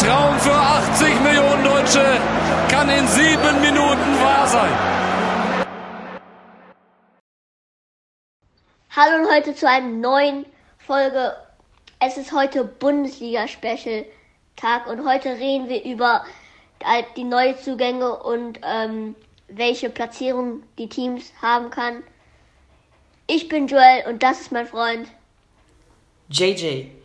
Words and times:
Traum 0.00 0.38
für 0.38 0.54
80 0.54 1.20
Millionen 1.20 1.62
Deutsche 1.62 2.02
kann 2.70 2.88
in 2.88 3.06
sieben 3.06 3.60
Minuten 3.60 4.18
wahr 4.22 4.48
sein. 4.48 4.72
Hallo 8.96 9.22
und 9.22 9.30
heute 9.30 9.54
zu 9.54 9.68
einer 9.68 9.88
neuen 9.88 10.46
Folge. 10.78 11.36
Es 11.98 12.16
ist 12.16 12.32
heute 12.32 12.64
Bundesliga-Special-Tag 12.64 14.86
und 14.86 15.06
heute 15.06 15.34
reden 15.34 15.68
wir 15.68 15.84
über 15.84 16.24
die 17.18 17.24
Neuzugänge 17.24 18.22
und 18.22 18.58
ähm, 18.64 19.14
welche 19.48 19.90
Platzierung 19.90 20.62
die 20.78 20.88
Teams 20.88 21.30
haben 21.42 21.68
kann. 21.68 22.02
Ich 23.26 23.50
bin 23.50 23.66
Joel 23.66 24.04
und 24.08 24.22
das 24.22 24.40
ist 24.40 24.50
mein 24.50 24.66
Freund 24.66 25.08
JJ. 26.30 26.99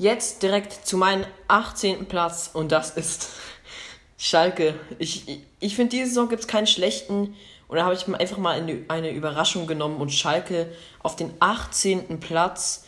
Jetzt 0.00 0.42
direkt 0.42 0.86
zu 0.86 0.96
meinem 0.96 1.26
18. 1.48 2.06
Platz 2.06 2.48
und 2.54 2.72
das 2.72 2.96
ist 2.96 3.28
Schalke. 4.16 4.74
Ich, 4.98 5.28
ich, 5.28 5.40
ich 5.60 5.76
finde, 5.76 5.90
diese 5.90 6.06
Saison 6.06 6.30
gibt 6.30 6.40
es 6.40 6.48
keinen 6.48 6.66
schlechten 6.66 7.36
und 7.68 7.76
da 7.76 7.84
habe 7.84 7.92
ich 7.92 8.08
einfach 8.08 8.38
mal 8.38 8.58
eine, 8.88 9.10
Überraschung 9.10 9.66
genommen 9.66 10.00
und 10.00 10.08
Schalke 10.08 10.72
auf 11.02 11.16
den 11.16 11.34
18. 11.40 12.18
Platz. 12.18 12.84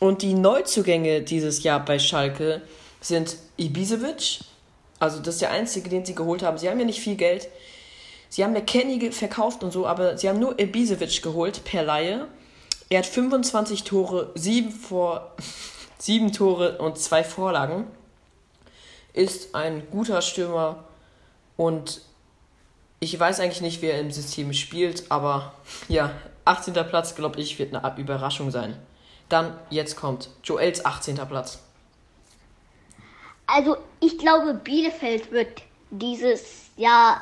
Und 0.00 0.22
die 0.22 0.34
Neuzugänge 0.34 1.22
dieses 1.22 1.62
Jahr 1.62 1.84
bei 1.84 2.00
Schalke 2.00 2.60
sind 3.00 3.36
Ibisevic, 3.56 4.40
also 4.98 5.20
das 5.20 5.34
ist 5.36 5.42
der 5.42 5.52
einzige, 5.52 5.88
den 5.90 6.04
sie 6.04 6.16
geholt 6.16 6.42
haben. 6.42 6.58
Sie 6.58 6.68
haben 6.68 6.80
ja 6.80 6.86
nicht 6.86 6.98
viel 6.98 7.14
Geld. 7.14 7.46
Sie 8.30 8.42
haben 8.42 8.52
McKenny 8.52 9.12
verkauft 9.12 9.62
und 9.62 9.70
so, 9.70 9.86
aber 9.86 10.18
sie 10.18 10.28
haben 10.28 10.40
nur 10.40 10.58
Ibisevic 10.58 11.22
geholt 11.22 11.62
per 11.62 11.84
Laie. 11.84 12.26
Er 12.88 12.98
hat 12.98 13.06
25 13.06 13.84
Tore, 13.84 14.32
7, 14.34 14.72
vor, 14.72 15.36
7 15.98 16.32
Tore 16.32 16.78
und 16.78 16.98
2 16.98 17.24
Vorlagen. 17.24 17.86
Ist 19.12 19.54
ein 19.54 19.88
guter 19.90 20.20
Stürmer 20.22 20.84
und 21.56 22.00
ich 23.00 23.18
weiß 23.18 23.40
eigentlich 23.40 23.60
nicht, 23.60 23.82
wer 23.82 24.00
im 24.00 24.10
System 24.10 24.52
spielt, 24.52 25.10
aber 25.10 25.54
ja, 25.88 26.12
18. 26.44 26.74
Platz, 26.74 27.14
glaube 27.14 27.40
ich, 27.40 27.58
wird 27.58 27.74
eine 27.74 27.98
Überraschung 27.98 28.50
sein. 28.50 28.76
Dann, 29.28 29.58
jetzt 29.70 29.96
kommt 29.96 30.30
Joels 30.44 30.84
18. 30.84 31.16
Platz. 31.28 31.60
Also, 33.46 33.76
ich 34.00 34.18
glaube, 34.18 34.54
Bielefeld 34.54 35.30
wird 35.30 35.62
dieses 35.90 36.70
Jahr 36.76 37.20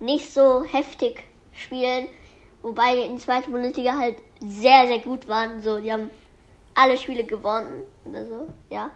nicht 0.00 0.32
so 0.32 0.64
heftig 0.64 1.24
spielen, 1.52 2.08
wobei 2.62 2.94
die 2.96 3.02
in 3.02 3.16
der 3.16 3.24
zweiten 3.24 3.52
Bundesliga 3.52 3.96
halt 3.96 4.16
sehr, 4.40 4.86
sehr 4.86 4.98
gut 4.98 5.28
waren. 5.28 5.62
So, 5.62 5.78
die 5.78 5.92
haben 5.92 6.10
alle 6.74 6.96
Spiele 6.96 7.24
gewonnen 7.24 7.82
oder 8.04 8.26
so, 8.26 8.48
ja. 8.70 8.90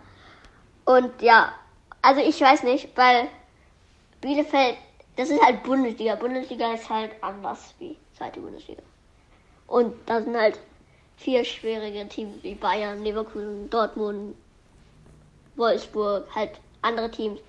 Und 0.85 1.21
ja, 1.21 1.53
also 2.03 2.21
ich 2.21 2.41
weiß 2.41 2.63
nicht, 2.63 2.97
weil 2.97 3.29
Bielefeld, 4.21 4.77
das 5.17 5.31
ist 5.31 5.43
halt 5.43 5.63
Bundesliga. 5.63 6.15
Bundesliga 6.15 6.73
ist 6.75 6.89
halt 6.89 7.13
anders 7.21 7.75
wie 7.79 7.97
zweite 8.17 8.41
Bundesliga. 8.41 8.83
Und 9.67 9.95
da 10.07 10.23
sind 10.23 10.37
halt 10.37 10.59
vier 11.17 11.45
schwierige 11.45 12.09
Teams 12.09 12.43
wie 12.43 12.55
Bayern, 12.55 13.03
Leverkusen, 13.03 13.69
Dortmund, 13.71 14.37
Wolfsburg, 15.57 16.27
halt 16.35 16.53
andere 16.83 17.11
Teams. 17.11 17.41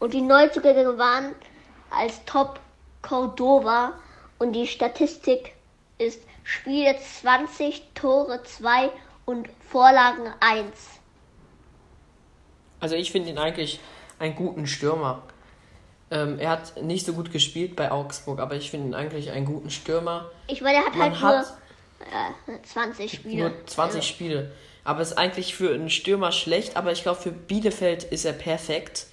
Und 0.00 0.12
die 0.12 0.20
Neuzugänge 0.20 0.98
waren 0.98 1.34
als 1.90 2.24
Top 2.24 2.60
Cordova 3.02 3.92
und 4.38 4.52
die 4.52 4.66
Statistik 4.66 5.54
ist 5.98 6.20
Spiele 6.42 6.96
20, 6.98 7.94
Tore 7.94 8.42
2 8.42 8.90
und 9.24 9.48
Vorlagen 9.68 10.32
1. 10.40 10.66
Also 12.80 12.96
ich 12.96 13.12
finde 13.12 13.30
ihn 13.30 13.38
eigentlich 13.38 13.80
einen 14.18 14.34
guten 14.34 14.66
Stürmer. 14.66 15.22
Ähm, 16.10 16.38
er 16.38 16.50
hat 16.50 16.82
nicht 16.82 17.06
so 17.06 17.14
gut 17.14 17.32
gespielt 17.32 17.76
bei 17.76 17.90
Augsburg, 17.90 18.38
aber 18.40 18.56
ich 18.56 18.70
finde 18.70 18.88
ihn 18.88 18.94
eigentlich 18.94 19.30
einen 19.30 19.46
guten 19.46 19.70
Stürmer. 19.70 20.30
Ich 20.46 20.60
meine, 20.60 20.78
er 20.78 20.84
hat 20.86 20.94
Man 20.94 21.20
halt 21.20 21.46
nur 22.48 22.56
äh, 22.56 22.62
20 22.62 23.12
Spiele. 23.12 23.48
Nur 23.48 23.66
20 23.66 23.96
also. 23.96 24.08
Spiele. 24.08 24.52
Aber 24.84 25.00
ist 25.00 25.16
eigentlich 25.16 25.54
für 25.54 25.72
einen 25.72 25.88
Stürmer 25.88 26.30
schlecht, 26.30 26.76
aber 26.76 26.92
ich 26.92 27.02
glaube, 27.02 27.20
für 27.20 27.32
Bielefeld 27.32 28.04
ist 28.04 28.26
er 28.26 28.34
perfekt. 28.34 29.06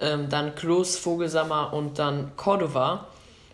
Ähm, 0.00 0.28
dann 0.28 0.56
Klos, 0.56 0.96
Vogelsammer 0.96 1.72
und 1.72 2.00
dann 2.00 2.34
Cordova. 2.36 3.06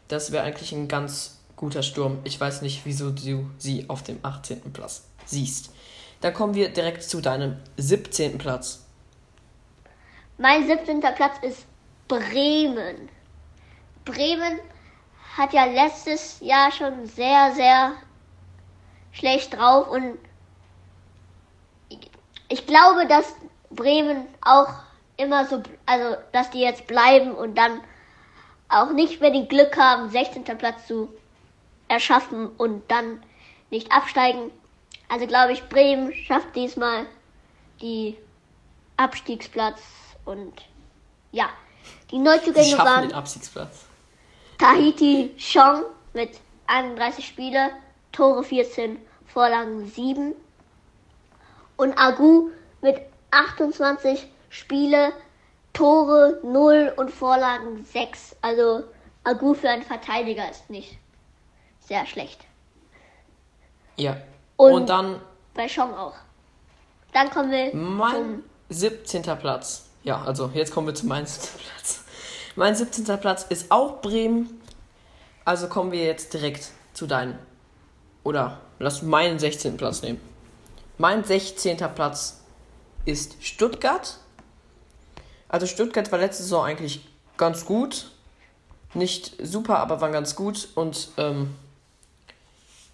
Das 0.09 0.33
wäre 0.33 0.45
eigentlich 0.45 0.73
ein 0.73 0.89
ganz 0.89 1.39
guter 1.57 1.83
Sturm. 1.83 2.21
Ich 2.25 2.41
weiß 2.41 2.63
nicht, 2.63 2.81
wieso 2.85 3.11
du 3.11 3.51
sie 3.59 3.85
auf 3.89 4.03
dem 4.03 4.19
18. 4.23 4.73
Platz 4.73 5.05
siehst. 5.27 5.71
Dann 6.21 6.35
kommen 6.35 6.55
wir 6.55 6.69
direkt 6.69 7.03
zu 7.03 7.21
deinem 7.21 7.57
17. 7.77 8.39
Platz. 8.39 8.87
Mein 10.39 10.67
17. 10.67 11.01
Platz 11.01 11.37
ist 11.43 11.67
Bremen. 12.09 13.09
Bremen 14.05 14.59
hat 15.37 15.53
ja 15.53 15.65
letztes 15.65 16.41
Jahr 16.41 16.73
schon 16.73 17.07
sehr, 17.07 17.53
sehr 17.55 17.93
schlecht 19.13 19.57
drauf 19.57 19.89
und 19.89 20.19
ich 22.49 22.67
glaube, 22.67 23.07
dass 23.07 23.35
Bremen 23.71 24.27
auch 24.41 24.69
immer 25.17 25.47
so, 25.47 25.63
also 25.87 26.17
dass 26.33 26.51
die 26.51 26.61
jetzt 26.61 26.87
bleiben 26.87 27.33
und 27.33 27.57
dann 27.57 27.81
auch 28.69 28.93
nicht 28.93 29.21
mehr 29.21 29.31
den 29.31 29.49
Glück 29.49 29.77
haben, 29.77 30.11
16. 30.11 30.45
Platz 30.45 30.87
zu 30.87 31.09
erschaffen 31.89 32.49
und 32.49 32.91
dann 32.91 33.23
nicht 33.71 33.93
absteigen. 33.93 34.51
Also 35.11 35.27
glaube 35.27 35.53
ich, 35.53 35.69
Bremen 35.69 36.15
schafft 36.15 36.55
diesmal 36.55 37.05
die 37.83 38.17
Abstiegsplatz 38.97 39.81
und 40.25 40.53
ja, 41.33 41.49
die 42.11 42.19
Neuzugänge 42.19 42.79
waren 42.79 43.09
den 43.09 43.13
Abstiegsplatz. 43.13 43.87
Tahiti 44.59 45.35
Chong 45.37 45.83
mit 46.13 46.39
31 46.69 47.27
Spiele, 47.27 47.71
Tore 48.13 48.45
14, 48.45 48.99
Vorlagen 49.27 49.87
7 49.87 50.35
und 51.77 51.99
Agu 51.99 52.51
mit 52.81 53.01
28 53.33 54.29
Spiele, 54.49 55.13
Tore 55.73 56.39
0 56.45 56.93
und 56.97 57.11
Vorlagen 57.11 57.85
6. 57.85 58.37
Also 58.43 58.85
Agu 59.25 59.55
für 59.55 59.71
einen 59.71 59.83
Verteidiger 59.83 60.49
ist 60.49 60.71
nicht 60.71 60.99
sehr 61.81 62.07
schlecht. 62.07 62.45
Ja. 63.97 64.17
Und, 64.61 64.73
und 64.75 64.91
dann. 64.91 65.21
Bei 65.55 65.67
Chong 65.67 65.95
auch. 65.95 66.13
Dann 67.15 67.31
kommen 67.31 67.51
wir. 67.51 67.75
Mein 67.75 68.13
zum 68.13 68.45
17. 68.69 69.23
Platz. 69.23 69.87
Ja, 70.05 70.23
also 70.23 70.51
jetzt 70.53 70.73
kommen 70.73 70.87
wir 70.87 70.95
zu 70.95 71.07
meinem 71.07 71.25
17. 71.25 71.61
Platz. 71.61 72.05
Mein 72.57 72.75
17. 72.75 73.05
Platz 73.21 73.47
ist 73.49 73.73
auch 73.73 74.03
Bremen. 74.03 74.61
Also 75.47 75.67
kommen 75.69 75.93
wir 75.93 76.05
jetzt 76.05 76.35
direkt 76.35 76.73
zu 76.93 77.07
deinem. 77.07 77.39
Oder 78.23 78.61
lass 78.79 79.01
meinen 79.01 79.39
16. 79.39 79.79
Platz 79.79 80.03
nehmen. 80.03 80.21
Mein 80.99 81.25
16. 81.25 81.79
Platz 81.95 82.43
ist 83.07 83.43
Stuttgart. 83.43 84.19
Also 85.49 85.67
Stuttgart 85.67 86.13
war 86.13 86.19
letzte 86.19 86.43
Saison 86.43 86.67
eigentlich 86.67 87.09
ganz 87.39 87.65
gut. 87.65 88.11
Nicht 88.93 89.35
super, 89.43 89.79
aber 89.79 90.03
waren 90.03 90.13
ganz 90.13 90.37
gut. 90.37 90.69
Und 90.75 91.09
ähm, 91.17 91.57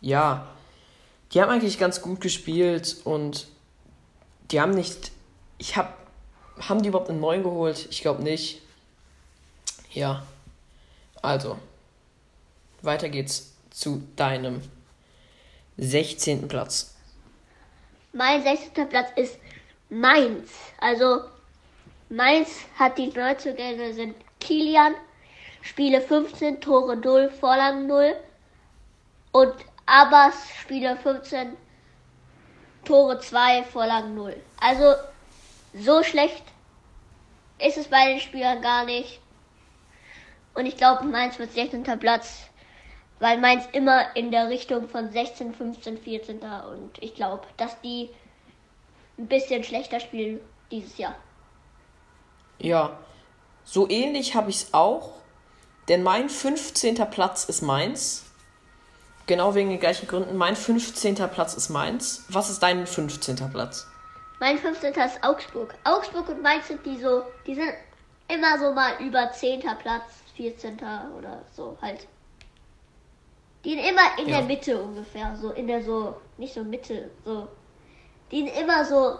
ja, 0.00 0.46
die 1.32 1.40
haben 1.40 1.50
eigentlich 1.50 1.78
ganz 1.78 2.00
gut 2.00 2.20
gespielt 2.20 2.96
und 3.04 3.48
die 4.50 4.60
haben 4.60 4.72
nicht. 4.72 5.10
Ich 5.58 5.76
hab. 5.76 5.96
Haben 6.60 6.82
die 6.82 6.88
überhaupt 6.88 7.10
einen 7.10 7.20
neuen 7.20 7.42
geholt? 7.42 7.86
Ich 7.90 8.00
glaube 8.00 8.22
nicht. 8.22 8.62
Ja. 9.92 10.24
Also. 11.22 11.58
Weiter 12.82 13.08
geht's 13.08 13.52
zu 13.70 14.02
deinem 14.16 14.62
16. 15.76 16.48
Platz. 16.48 16.94
Mein 18.12 18.42
16. 18.42 18.88
Platz 18.88 19.10
ist 19.16 19.38
Mainz. 19.90 20.50
Also 20.78 21.22
Mainz 22.08 22.48
hat 22.78 22.96
die 22.96 23.08
Neuzugänge 23.08 23.92
sind 23.92 24.14
Kilian, 24.40 24.94
Spiele 25.60 26.00
15, 26.00 26.60
Tore 26.60 26.96
0, 26.96 27.30
Vorlagen 27.30 27.86
0 27.86 28.14
und 29.32 29.54
Abbas, 29.86 30.34
Spiele 30.60 30.96
15, 30.96 31.56
Tore 32.84 33.18
2, 33.18 33.64
Vorlagen 33.64 34.14
0. 34.14 34.36
Also 34.60 34.94
so 35.74 36.02
schlecht 36.02 36.44
ist 37.58 37.78
es 37.78 37.88
bei 37.88 38.08
den 38.08 38.20
Spielern 38.20 38.60
gar 38.60 38.84
nicht. 38.84 39.20
Und 40.54 40.66
ich 40.66 40.76
glaube, 40.76 41.04
Mainz 41.04 41.38
wird 41.38 41.52
16. 41.52 41.84
Platz 41.98 42.48
weil 43.18 43.38
Mainz 43.38 43.64
immer 43.72 44.14
in 44.14 44.30
der 44.30 44.48
Richtung 44.48 44.88
von 44.88 45.10
16, 45.10 45.54
15, 45.54 45.98
14. 45.98 46.40
und 46.40 46.90
ich 47.00 47.14
glaube, 47.14 47.46
dass 47.56 47.80
die 47.80 48.10
ein 49.18 49.26
bisschen 49.26 49.64
schlechter 49.64 50.00
spielen 50.00 50.40
dieses 50.70 50.98
Jahr. 50.98 51.14
Ja, 52.58 52.98
so 53.64 53.88
ähnlich 53.88 54.34
habe 54.34 54.50
ich 54.50 54.56
es 54.56 54.74
auch, 54.74 55.12
denn 55.88 56.02
mein 56.02 56.28
15. 56.28 56.96
Platz 57.10 57.44
ist 57.44 57.62
Mainz. 57.62 58.25
Genau 59.26 59.54
wegen 59.54 59.70
den 59.70 59.80
gleichen 59.80 60.06
Gründen. 60.06 60.36
Mein 60.36 60.54
15. 60.54 61.16
Platz 61.16 61.54
ist 61.54 61.68
Mainz. 61.68 62.24
Was 62.28 62.48
ist 62.48 62.62
dein 62.62 62.86
15. 62.86 63.36
Platz? 63.50 63.86
Mein 64.38 64.58
15. 64.58 64.92
ist 64.94 65.22
Augsburg. 65.24 65.74
Augsburg 65.84 66.28
und 66.28 66.42
Mainz 66.42 66.68
sind 66.68 66.84
die 66.86 66.98
so, 67.00 67.22
die 67.46 67.54
sind 67.54 67.70
immer 68.28 68.58
so 68.58 68.72
mal 68.72 68.92
über 69.00 69.30
10. 69.32 69.60
Platz, 69.80 70.04
14. 70.36 70.78
oder 71.18 71.42
so 71.54 71.76
halt. 71.82 72.06
Die 73.64 73.70
sind 73.70 73.80
immer 73.80 74.02
in 74.18 74.28
Ja. 74.28 74.38
der 74.38 74.46
Mitte 74.46 74.80
ungefähr, 74.80 75.34
so 75.36 75.50
in 75.50 75.66
der 75.66 75.82
so, 75.82 76.14
nicht 76.36 76.54
so 76.54 76.62
Mitte, 76.62 77.10
so. 77.24 77.48
Die 78.30 78.38
sind 78.46 78.56
immer 78.60 78.84
so. 78.84 79.18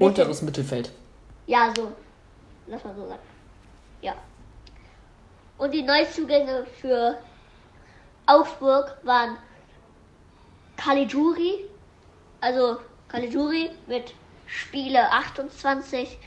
Unteres 0.00 0.42
Mittelfeld. 0.42 0.90
Ja, 1.46 1.72
so. 1.76 1.92
Lass 2.66 2.82
mal 2.82 2.94
so 2.96 3.06
sagen. 3.06 3.20
Ja. 4.00 4.14
Und 5.58 5.72
die 5.72 5.82
Neuzugänge 5.82 6.66
für 6.80 7.18
Augsburg 8.26 8.96
waren 9.02 9.36
Caligiuri, 10.76 11.68
also 12.40 12.78
Caligiuri 13.08 13.70
mit 13.86 14.14
Spiele 14.46 15.10
28, 15.10 16.18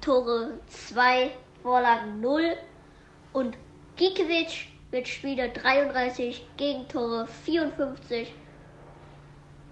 Tore 0.00 0.58
2, 0.68 1.30
Vorlagen 1.62 2.20
0 2.20 2.56
und 3.34 3.56
Gikiewicz 3.96 4.66
mit 4.90 5.06
Spiele 5.06 5.50
33, 5.50 6.46
Gegentore 6.56 7.26
54, 7.26 8.34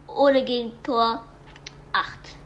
ohne 0.07 0.45
Gegentor 0.45 1.25
8. 1.93 2.40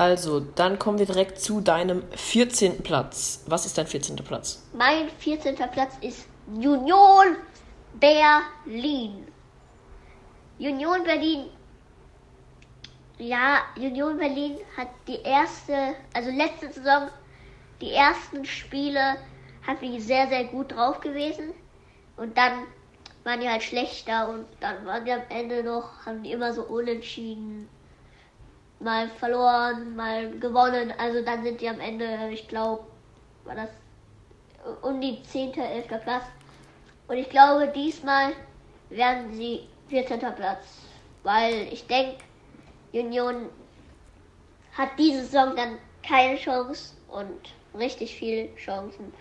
Also, 0.00 0.40
dann 0.40 0.78
kommen 0.78 0.98
wir 0.98 1.04
direkt 1.04 1.42
zu 1.42 1.60
deinem 1.60 2.02
14. 2.12 2.82
Platz. 2.82 3.44
Was 3.46 3.66
ist 3.66 3.76
dein 3.76 3.86
14. 3.86 4.16
Platz? 4.16 4.66
Mein 4.72 5.10
14. 5.10 5.56
Platz 5.56 5.92
ist 6.00 6.24
Union 6.46 7.36
Berlin. 8.00 9.26
Union 10.58 11.04
Berlin. 11.04 11.50
Ja, 13.18 13.58
Union 13.76 14.16
Berlin 14.16 14.56
hat 14.74 14.88
die 15.06 15.20
erste, 15.20 15.94
also 16.14 16.30
letzte 16.30 16.72
Saison, 16.72 17.10
die 17.82 17.92
ersten 17.92 18.46
Spiele 18.46 19.16
hat 19.66 19.82
die 19.82 20.00
sehr, 20.00 20.28
sehr 20.28 20.44
gut 20.44 20.72
drauf 20.72 21.00
gewesen. 21.00 21.52
Und 22.16 22.38
dann 22.38 22.62
waren 23.24 23.40
die 23.40 23.50
halt 23.50 23.62
schlechter 23.62 24.30
und 24.30 24.46
dann 24.60 24.86
waren 24.86 25.04
die 25.04 25.12
am 25.12 25.24
Ende 25.28 25.62
noch, 25.62 26.06
haben 26.06 26.22
die 26.22 26.32
immer 26.32 26.54
so 26.54 26.62
unentschieden 26.62 27.68
mal 28.80 29.08
verloren, 29.08 29.94
mal 29.94 30.30
gewonnen. 30.38 30.92
Also 30.98 31.22
dann 31.24 31.42
sind 31.42 31.60
die 31.60 31.68
am 31.68 31.80
Ende, 31.80 32.30
ich 32.32 32.48
glaube, 32.48 32.84
war 33.44 33.54
das 33.54 33.70
um 34.82 35.00
die 35.00 35.22
10., 35.22 35.54
11. 35.54 35.88
Platz. 36.02 36.24
Und 37.08 37.16
ich 37.16 37.28
glaube, 37.30 37.68
diesmal 37.68 38.32
werden 38.88 39.32
sie 39.32 39.68
14. 39.88 40.20
Platz. 40.20 40.80
Weil 41.22 41.68
ich 41.72 41.86
denke, 41.86 42.18
Union 42.92 43.48
hat 44.72 44.90
diese 44.98 45.22
Saison 45.22 45.54
dann 45.56 45.78
keine 46.06 46.36
Chance 46.36 46.94
und 47.08 47.52
richtig 47.78 48.14
viele 48.14 48.54
Chancen. 48.56 49.12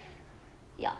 Ja. 0.77 0.97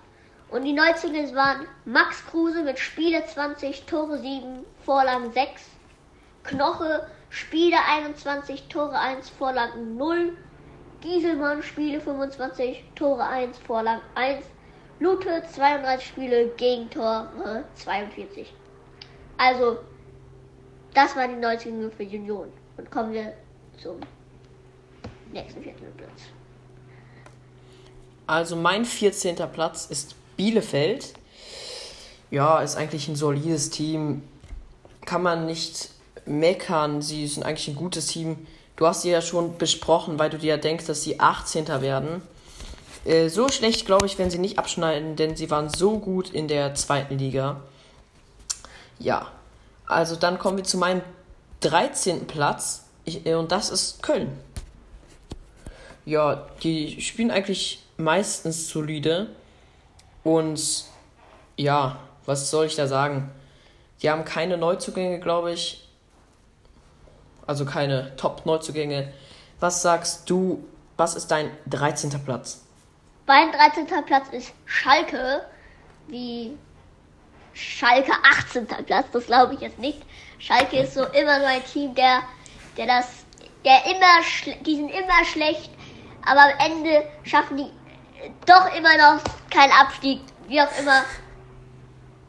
Und 0.50 0.63
die 0.63 0.73
Neuzugänge 0.73 1.33
waren 1.35 1.67
Max 1.85 2.25
Kruse 2.25 2.63
mit 2.63 2.79
Spiele 2.79 3.23
20, 3.25 3.85
Tore 3.85 4.17
7, 4.17 4.65
Vorlagen 4.83 5.31
6. 5.31 5.69
Knoche, 6.44 7.07
Spiele 7.29 7.77
21, 7.87 8.67
Tore 8.69 8.97
1, 8.99 9.29
Vorlagen 9.29 9.97
0. 9.97 10.35
Gieselmann, 11.01 11.63
Spiele 11.63 12.01
25, 12.01 12.83
Tore 12.95 13.25
1, 13.25 13.57
Vorlagen 13.59 14.01
1. 14.15 14.43
Lute, 14.99 15.43
32 15.53 16.07
Spiele, 16.07 16.49
Gegentore 16.57 17.63
42. 17.75 18.53
Also, 19.37 19.77
das 20.93 21.15
waren 21.15 21.35
die 21.35 21.39
Neuzugänge 21.39 21.89
für 21.89 22.03
Union. 22.03 22.49
Und 22.75 22.91
kommen 22.91 23.13
wir 23.13 23.33
zum 23.81 24.01
nächsten 25.31 25.63
vierten 25.63 25.85
Platz. 25.95 26.23
Also, 28.27 28.57
mein 28.57 28.83
14. 28.83 29.37
Platz 29.53 29.85
ist 29.85 30.15
Bielefeld. 30.35 31.13
Ja, 32.29 32.61
ist 32.61 32.75
eigentlich 32.75 33.07
ein 33.07 33.15
solides 33.15 33.69
Team. 33.69 34.23
Kann 35.05 35.23
man 35.23 35.45
nicht 35.45 35.91
meckern. 36.29 37.01
Sie 37.01 37.27
sind 37.27 37.43
eigentlich 37.43 37.67
ein 37.67 37.75
gutes 37.75 38.07
Team. 38.07 38.47
Du 38.75 38.87
hast 38.87 39.01
sie 39.01 39.09
ja 39.11 39.21
schon 39.21 39.57
besprochen, 39.57 40.19
weil 40.19 40.29
du 40.29 40.37
dir 40.37 40.51
ja 40.51 40.57
denkst, 40.57 40.85
dass 40.85 41.03
sie 41.03 41.19
18. 41.19 41.67
werden. 41.81 42.21
Äh, 43.05 43.29
so 43.29 43.49
schlecht, 43.49 43.85
glaube 43.85 44.05
ich, 44.05 44.17
werden 44.17 44.29
sie 44.29 44.37
nicht 44.37 44.59
abschneiden, 44.59 45.15
denn 45.15 45.35
sie 45.35 45.49
waren 45.49 45.69
so 45.69 45.99
gut 45.99 46.29
in 46.29 46.47
der 46.47 46.75
zweiten 46.75 47.17
Liga. 47.17 47.61
Ja, 48.99 49.27
also 49.85 50.15
dann 50.15 50.39
kommen 50.39 50.57
wir 50.57 50.63
zu 50.63 50.77
meinem 50.77 51.01
13. 51.61 52.27
Platz. 52.27 52.85
Äh, 53.05 53.33
und 53.33 53.51
das 53.51 53.69
ist 53.69 54.03
Köln. 54.03 54.31
Ja, 56.05 56.47
die 56.63 57.01
spielen 57.01 57.31
eigentlich 57.31 57.83
meistens 57.97 58.69
solide. 58.69 59.27
Und 60.23 60.85
ja, 61.57 61.99
was 62.25 62.49
soll 62.49 62.65
ich 62.65 62.75
da 62.75 62.87
sagen? 62.87 63.29
Die 64.01 64.09
haben 64.09 64.23
keine 64.23 64.57
Neuzugänge, 64.57 65.19
glaube 65.19 65.51
ich. 65.51 65.88
Also 67.50 67.66
keine 67.66 68.16
Top-Neuzugänge. 68.16 69.12
Was 69.60 69.81
sagst 69.81 70.30
du, 70.30 70.63
was 70.98 71.16
ist 71.16 71.31
dein 71.31 71.50
13. 71.66 72.12
Platz? 72.24 72.62
Mein 73.25 73.51
13. 73.51 73.88
Platz 74.06 74.28
ist 74.31 74.54
Schalke, 74.66 75.42
wie 76.10 76.56
Schalke 77.54 78.12
18. 78.40 78.68
Platz, 78.68 79.07
das 79.12 79.25
glaube 79.25 79.56
ich 79.56 79.62
jetzt 79.62 79.80
nicht. 79.80 80.00
Schalke 80.38 80.78
ist 80.78 80.94
so 80.94 81.04
immer 81.06 81.40
so 81.40 81.46
ein 81.48 81.63
Team, 81.66 81.96
der, 81.96 82.22
der 82.78 82.86
das, 82.86 83.07
der 83.66 83.84
immer, 83.88 84.56
die 84.63 84.75
sind 84.75 84.90
immer 84.90 85.25
schlecht, 85.25 85.72
aber 86.28 86.42
am 86.42 86.72
Ende 86.72 87.01
schaffen 87.24 87.57
die 87.57 87.63
äh, 87.63 88.30
doch 88.46 88.72
immer 88.78 88.96
noch 88.96 89.24
keinen 89.50 89.72
Abstieg, 89.72 90.22
wie 90.48 90.62
auch 90.62 90.80
immer. 90.80 91.04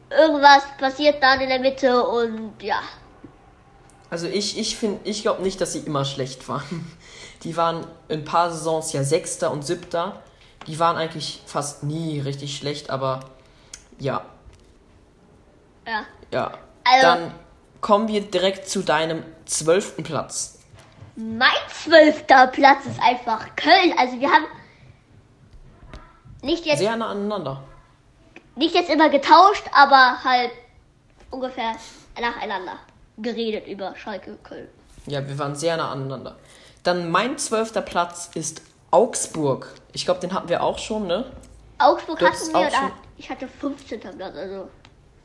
Irgendwas 0.09 0.63
passiert 0.79 1.21
dann 1.21 1.41
in 1.41 1.49
der 1.49 1.59
Mitte 1.59 2.07
und 2.07 2.63
ja. 2.63 2.81
Also 4.11 4.27
ich, 4.27 4.59
ich 4.59 4.75
finde, 4.75 4.99
ich 5.09 5.21
glaube 5.23 5.41
nicht, 5.41 5.59
dass 5.61 5.73
sie 5.73 5.79
immer 5.79 6.05
schlecht 6.05 6.47
waren. 6.49 6.91
Die 7.43 7.57
waren 7.57 7.87
in 8.07 8.19
ein 8.19 8.25
paar 8.25 8.51
Saisons 8.51 8.91
ja 8.93 9.03
Sechster 9.03 9.49
und 9.51 9.65
Siebter. 9.65 10.21
Die 10.67 10.77
waren 10.77 10.95
eigentlich 10.97 11.41
fast 11.47 11.81
nie 11.83 12.19
richtig 12.19 12.55
schlecht, 12.55 12.91
aber 12.91 13.21
ja, 13.97 14.23
Ja. 15.87 16.05
ja. 16.31 16.51
Also- 16.83 17.01
Dann 17.07 17.33
kommen 17.79 18.07
wir 18.09 18.21
direkt 18.21 18.69
zu 18.69 18.83
deinem 18.83 19.23
zwölften 19.45 20.03
Platz. 20.03 20.59
Mein 21.15 21.49
zwölfter 21.69 22.47
Platz 22.47 22.85
ist 22.85 23.01
einfach 23.01 23.55
Köln. 23.55 23.93
Also 23.97 24.19
wir 24.19 24.29
haben 24.29 24.45
nicht 26.43 26.65
jetzt 26.65 26.79
Sehr 26.79 26.95
nah 26.95 27.09
aneinander. 27.09 27.63
nicht 28.55 28.75
jetzt 28.75 28.89
immer 28.89 29.09
getauscht, 29.09 29.63
aber 29.73 30.23
halt 30.23 30.51
ungefähr 31.31 31.75
nacheinander 32.19 32.73
geredet 33.21 33.67
über 33.67 33.95
Schalke 33.95 34.37
Köln. 34.43 34.67
Ja, 35.07 35.27
wir 35.27 35.37
waren 35.39 35.55
sehr 35.55 35.77
nah 35.77 35.91
aneinander. 35.91 36.35
Dann 36.83 37.09
mein 37.11 37.37
zwölfter 37.37 37.81
Platz 37.81 38.29
ist 38.33 38.61
Augsburg. 38.91 39.73
Ich 39.93 40.05
glaube, 40.05 40.19
den 40.19 40.33
hatten 40.33 40.49
wir 40.49 40.63
auch 40.63 40.79
schon, 40.79 41.07
ne? 41.07 41.25
Augsburg 41.79 42.19
Du 42.19 42.25
hatten 42.25 42.53
wir, 42.53 42.57
auch 42.59 42.71
schon- 42.71 42.91
ich 43.17 43.29
hatte 43.29 43.47
15. 43.47 43.99
Platz, 44.17 44.35
also 44.35 44.67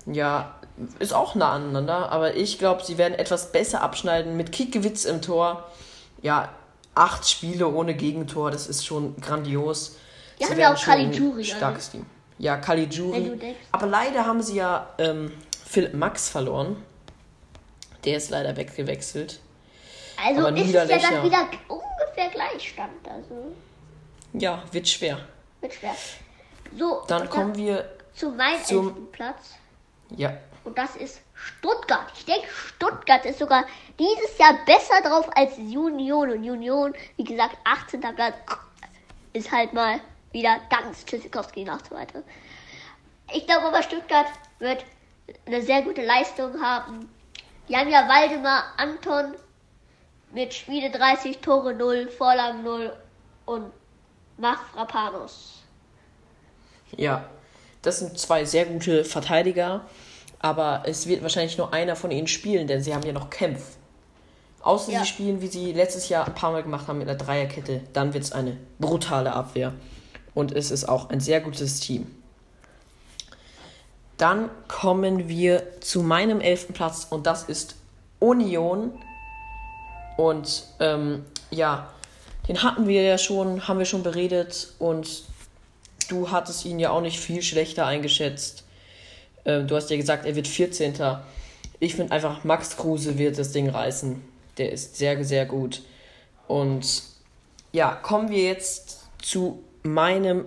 Ja, 0.07 0.55
ist 0.99 1.13
auch 1.13 1.35
nah 1.35 1.53
aneinander, 1.53 2.11
aber 2.13 2.35
ich 2.37 2.59
glaube, 2.59 2.85
sie 2.85 2.97
werden 2.99 3.15
etwas 3.15 3.51
besser 3.53 3.83
abschneiden 3.83 4.37
mit 4.37 4.53
Kiekewitz 4.53 5.05
im 5.05 5.21
Tor. 5.21 5.65
Ja, 6.23 6.51
acht 6.95 7.29
Spiele 7.29 7.69
ohne 7.69 7.95
Gegentor, 7.95 8.51
das 8.51 8.67
ist 8.69 8.87
schon 8.87 9.17
grandios. 9.21 9.97
Ja, 10.39 10.47
sie 10.47 10.53
haben 10.53 10.59
werden 10.59 10.77
auch 10.77 10.83
Caligiuri, 10.83 11.45
starkes 11.45 11.91
Team. 11.91 12.07
Ja, 12.39 12.57
Caligiuri. 12.59 13.55
Aber 13.73 13.87
leider 13.87 14.27
haben 14.27 14.43
sie 14.43 14.57
ja 14.57 14.89
ähm, 14.99 15.33
Philipp 15.67 15.95
Max 15.95 16.29
verloren. 16.29 16.77
Der 18.07 18.17
ist 18.17 18.31
leider 18.31 18.57
weggewechselt. 18.57 19.41
Also 20.25 20.47
Aber 20.47 20.57
ist 20.57 20.73
ja 20.73 20.87
dann 20.87 21.25
wieder 21.25 21.49
ungefähr 21.69 22.31
Gleichstand, 22.31 23.07
also 23.07 23.53
Ja, 24.33 24.63
wird 24.73 24.89
schwer. 24.89 25.19
wird 25.61 25.75
schwer. 25.75 25.95
So, 26.79 27.03
Dann 27.09 27.29
kommen 27.29 27.55
wir 27.57 27.91
zu 28.15 28.31
meinem 28.31 28.65
zum- 28.65 29.13
Platz. 29.13 29.55
Ja, 30.17 30.37
Und 30.65 30.79
das 30.79 30.97
ist 30.97 31.21
Stuttgart. 31.35 32.07
Ich 32.17 32.25
denke, 32.25 32.47
Stuttgart 32.49 33.25
ist 33.27 33.39
sogar 33.41 33.65
dieses 33.99 34.39
Jahr 34.39 34.55
besser 34.65 35.01
drauf 35.03 35.29
als 35.37 35.57
Union. 35.59 36.31
Und 36.31 36.49
Union, 36.49 36.95
wie 37.17 37.25
gesagt, 37.25 37.57
18. 37.65 38.01
Platz 38.01 38.35
ist 39.33 39.51
halt 39.53 39.73
mal 39.75 40.01
wieder 40.33 40.59
ganz 40.71 41.05
Tschüssikowski 41.05 41.65
nach 41.65 41.81
so 41.89 41.95
weiter. 41.95 42.23
Ich 43.33 43.47
glaube 43.47 43.67
aber, 43.67 43.83
Stuttgart 43.83 44.27
wird 44.61 44.85
eine 45.47 45.61
sehr 45.63 45.83
gute 45.83 46.05
Leistung 46.05 46.61
haben. 46.63 47.09
Die 47.69 47.77
haben 47.77 47.91
ja 47.91 48.09
Waldemar 48.09 48.65
Anton 48.77 49.35
mit 50.33 50.55
Spiele 50.55 50.91
30, 50.91 51.39
Tore 51.39 51.75
0, 51.75 52.09
Vorlagen 52.09 52.63
0 52.63 52.93
und 53.47 53.73
Mafrapanos. 54.39 55.63
ja. 56.97 57.29
Das 57.83 58.01
sind 58.01 58.19
zwei 58.19 58.45
sehr 58.45 58.65
gute 58.65 59.05
Verteidiger, 59.05 59.83
aber 60.41 60.83
es 60.87 61.07
wird 61.07 61.23
wahrscheinlich 61.23 61.57
nur 61.57 61.73
einer 61.73 61.95
von 61.95 62.11
ihnen 62.11 62.27
spielen, 62.27 62.67
denn 62.67 62.83
sie 62.83 62.93
haben 62.93 63.07
ja 63.07 63.13
noch 63.13 63.31
Kempf. 63.31 63.77
Außer 64.61 64.91
Ja. 64.91 65.01
sie 65.01 65.07
spielen, 65.07 65.41
wie 65.41 65.47
sie 65.47 65.73
letztes 65.73 66.09
Jahr 66.09 66.27
ein 66.27 66.35
paar 66.35 66.51
Mal 66.51 66.65
gemacht 66.65 66.89
haben 66.89 66.99
mit 66.99 67.09
einer 67.09 67.17
Dreierkette, 67.17 67.83
dann 67.93 68.13
wird 68.13 68.25
es 68.25 68.33
eine 68.33 68.57
brutale 68.81 69.33
Abwehr. 69.33 69.73
Und 70.35 70.51
es 70.51 70.73
ist 70.73 70.89
auch 70.89 71.11
ein 71.11 71.21
sehr 71.21 71.41
gutes 71.41 71.79
Team. 71.79 72.13
Dann 74.19 74.51
kommen 74.69 75.29
wir 75.29 75.81
zu 75.81 76.03
meinem 76.03 76.41
elften 76.41 76.73
Platz 76.73 77.07
und 77.11 77.27
das 77.27 77.45
ist 77.45 77.77
Union. 78.19 78.93
Und 80.17 80.65
ähm, 80.81 81.25
ja, 81.51 81.91
den 82.49 82.63
hatten 82.63 82.87
wir 82.87 83.03
ja 83.03 83.19
schon, 83.19 83.69
haben 83.69 83.79
wir 83.79 83.87
schon 83.87 84.03
beredet 84.03 84.69
und 84.79 85.25
du 86.09 86.31
hattest 86.31 86.65
ihn 86.65 86.79
ja 86.79 86.91
auch 86.91 87.01
nicht 87.01 87.19
viel 87.19 87.43
schlechter 87.43 87.87
eingeschätzt. 87.87 88.65
Ähm, 89.45 89.67
du 89.67 89.77
hast 89.77 89.91
ja 89.91 89.97
gesagt, 89.97 90.25
er 90.25 90.35
wird 90.35 90.49
14. 90.49 90.95
Ich 91.79 91.95
finde 91.95 92.13
einfach, 92.13 92.45
Max 92.45 92.77
Kruse 92.77 93.19
wird 93.19 93.39
das 93.39 93.53
Ding 93.53 93.69
reißen. 93.69 94.23
Der 94.57 94.73
ist 94.73 94.97
sehr, 94.97 95.23
sehr 95.25 95.45
gut. 95.45 95.83
Und 96.49 97.03
ja, 97.73 97.95
kommen 97.95 98.31
wir 98.31 98.43
jetzt 98.43 99.01
zu 99.21 99.63
meinem 99.83 100.47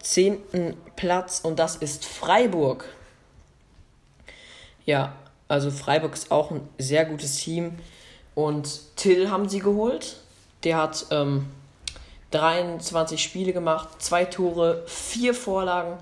zehnten 0.00 0.76
Platz 0.96 1.40
und 1.42 1.58
das 1.58 1.76
ist 1.76 2.04
Freiburg. 2.04 2.84
Ja, 4.84 5.14
also 5.48 5.70
Freiburg 5.70 6.14
ist 6.14 6.30
auch 6.30 6.50
ein 6.50 6.68
sehr 6.78 7.04
gutes 7.04 7.36
Team. 7.36 7.78
Und 8.34 8.80
Till 8.96 9.30
haben 9.30 9.48
sie 9.48 9.60
geholt. 9.60 10.16
Der 10.64 10.76
hat 10.76 11.06
ähm, 11.10 11.46
23 12.30 13.22
Spiele 13.22 13.52
gemacht, 13.52 13.88
zwei 14.02 14.24
Tore, 14.24 14.82
vier 14.86 15.34
Vorlagen, 15.34 15.98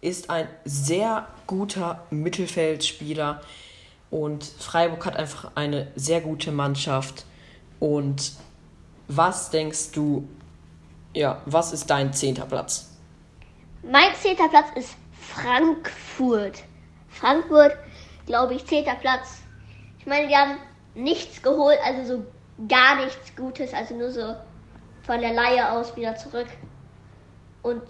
ist 0.00 0.30
ein 0.30 0.48
sehr 0.64 1.28
guter 1.46 2.02
Mittelfeldspieler. 2.10 3.40
Und 4.10 4.44
Freiburg 4.44 5.04
hat 5.06 5.16
einfach 5.16 5.52
eine 5.54 5.88
sehr 5.94 6.20
gute 6.20 6.50
Mannschaft. 6.50 7.24
Und 7.78 8.32
was 9.08 9.50
denkst 9.50 9.92
du, 9.92 10.28
ja, 11.14 11.40
was 11.46 11.72
ist 11.72 11.88
dein 11.88 12.12
zehnter 12.12 12.46
Platz? 12.46 12.90
Mein 13.82 14.14
zehnter 14.20 14.48
Platz 14.48 14.66
ist 14.74 14.96
Frankfurt. 15.20 16.64
Frankfurt, 17.08 17.76
glaube 18.26 18.54
ich, 18.54 18.66
zehnter 18.66 18.94
Platz. 18.96 19.42
Ich 19.98 20.06
meine, 20.06 20.28
die 20.28 20.36
haben 20.36 20.58
nichts 20.94 21.42
geholt, 21.42 21.78
also 21.84 22.16
so 22.16 22.26
gar 22.68 22.96
nichts 22.96 23.34
Gutes, 23.36 23.72
also 23.74 23.94
nur 23.94 24.10
so 24.10 24.34
von 25.02 25.20
der 25.20 25.32
Laie 25.32 25.70
aus 25.72 25.94
wieder 25.96 26.16
zurück. 26.16 26.48
Und 27.62 27.82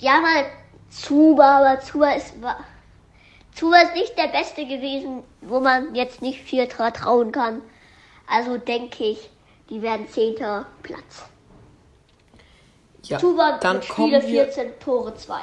die 0.00 0.08
haben 0.08 0.24
halt 0.26 0.46
Zuba, 0.90 1.58
aber 1.58 1.80
Zuba 1.80 2.10
ist, 2.12 2.40
wa- 2.42 2.58
Zuba 3.54 3.76
ist 3.82 3.94
nicht 3.94 4.16
der 4.18 4.28
Beste 4.28 4.64
gewesen, 4.66 5.22
wo 5.40 5.60
man 5.60 5.94
jetzt 5.94 6.22
nicht 6.22 6.40
viel 6.42 6.64
tra- 6.64 6.92
trauen 6.92 7.32
kann. 7.32 7.62
Also 8.26 8.56
denke 8.58 9.04
ich, 9.04 9.30
die 9.68 9.82
werden 9.82 10.08
zehnter 10.08 10.66
Platz. 10.82 11.24
Ja, 13.04 13.18
Zuba 13.18 13.58
dann 13.58 13.76
mit 13.76 13.84
Spiele 13.84 14.22
wir 14.22 14.44
14, 14.44 14.78
Tore 14.78 15.14
2. 15.14 15.40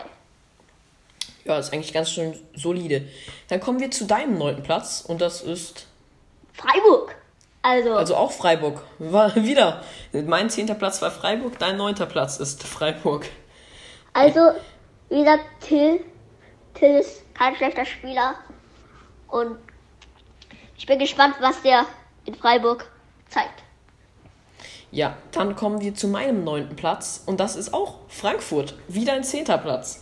Ja, 1.47 1.57
ist 1.57 1.73
eigentlich 1.73 1.93
ganz 1.93 2.11
schön 2.11 2.37
solide. 2.55 3.07
Dann 3.47 3.61
kommen 3.61 3.79
wir 3.79 3.89
zu 3.89 4.05
deinem 4.05 4.37
neunten 4.37 4.63
Platz 4.63 5.03
und 5.07 5.21
das 5.21 5.41
ist 5.41 5.87
Freiburg. 6.53 7.15
Also, 7.61 7.93
also 7.93 8.15
auch 8.15 8.31
Freiburg. 8.31 8.81
War 8.99 9.33
wieder. 9.43 9.81
Mein 10.11 10.49
zehnter 10.49 10.75
Platz 10.75 11.01
war 11.01 11.11
Freiburg, 11.11 11.57
dein 11.57 11.77
neunter 11.77 12.05
Platz 12.05 12.37
ist 12.37 12.63
Freiburg. 12.63 13.27
also 14.13 14.51
wie 15.09 15.19
gesagt, 15.19 15.45
Till, 15.61 16.03
Till 16.73 16.99
ist 16.99 17.23
kein 17.33 17.55
schlechter 17.55 17.85
Spieler. 17.85 18.35
Und 19.29 19.57
ich 20.77 20.85
bin 20.85 20.99
gespannt, 20.99 21.35
was 21.39 21.61
der 21.61 21.85
in 22.25 22.35
Freiburg 22.35 22.85
zeigt. 23.29 23.63
Ja, 24.91 25.17
dann 25.31 25.55
kommen 25.55 25.81
wir 25.81 25.95
zu 25.95 26.07
meinem 26.07 26.43
neunten 26.43 26.75
Platz 26.75 27.23
und 27.25 27.39
das 27.39 27.55
ist 27.55 27.73
auch 27.73 27.99
Frankfurt. 28.09 28.73
Wieder 28.87 29.13
ein 29.13 29.23
zehnter 29.23 29.57
Platz. 29.57 30.01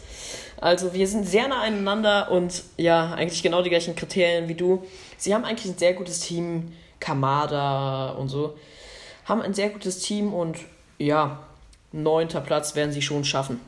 Also 0.59 0.93
wir 0.93 1.07
sind 1.07 1.25
sehr 1.25 1.47
nah 1.47 1.62
aneinander 1.62 2.31
und 2.31 2.63
ja, 2.77 3.13
eigentlich 3.13 3.43
genau 3.43 3.62
die 3.62 3.69
gleichen 3.69 3.95
Kriterien 3.95 4.47
wie 4.47 4.55
du. 4.55 4.85
Sie 5.17 5.33
haben 5.33 5.43
eigentlich 5.43 5.74
ein 5.74 5.77
sehr 5.77 5.93
gutes 5.93 6.21
Team, 6.21 6.74
Kamada 7.00 8.12
und 8.12 8.29
so. 8.29 8.57
Haben 9.25 9.41
ein 9.41 9.53
sehr 9.53 9.69
gutes 9.69 10.00
Team 10.00 10.33
und 10.33 10.57
ja, 10.97 11.43
neunter 11.91 12.41
Platz 12.41 12.75
werden 12.75 12.91
sie 12.91 13.01
schon 13.01 13.25
schaffen. 13.25 13.59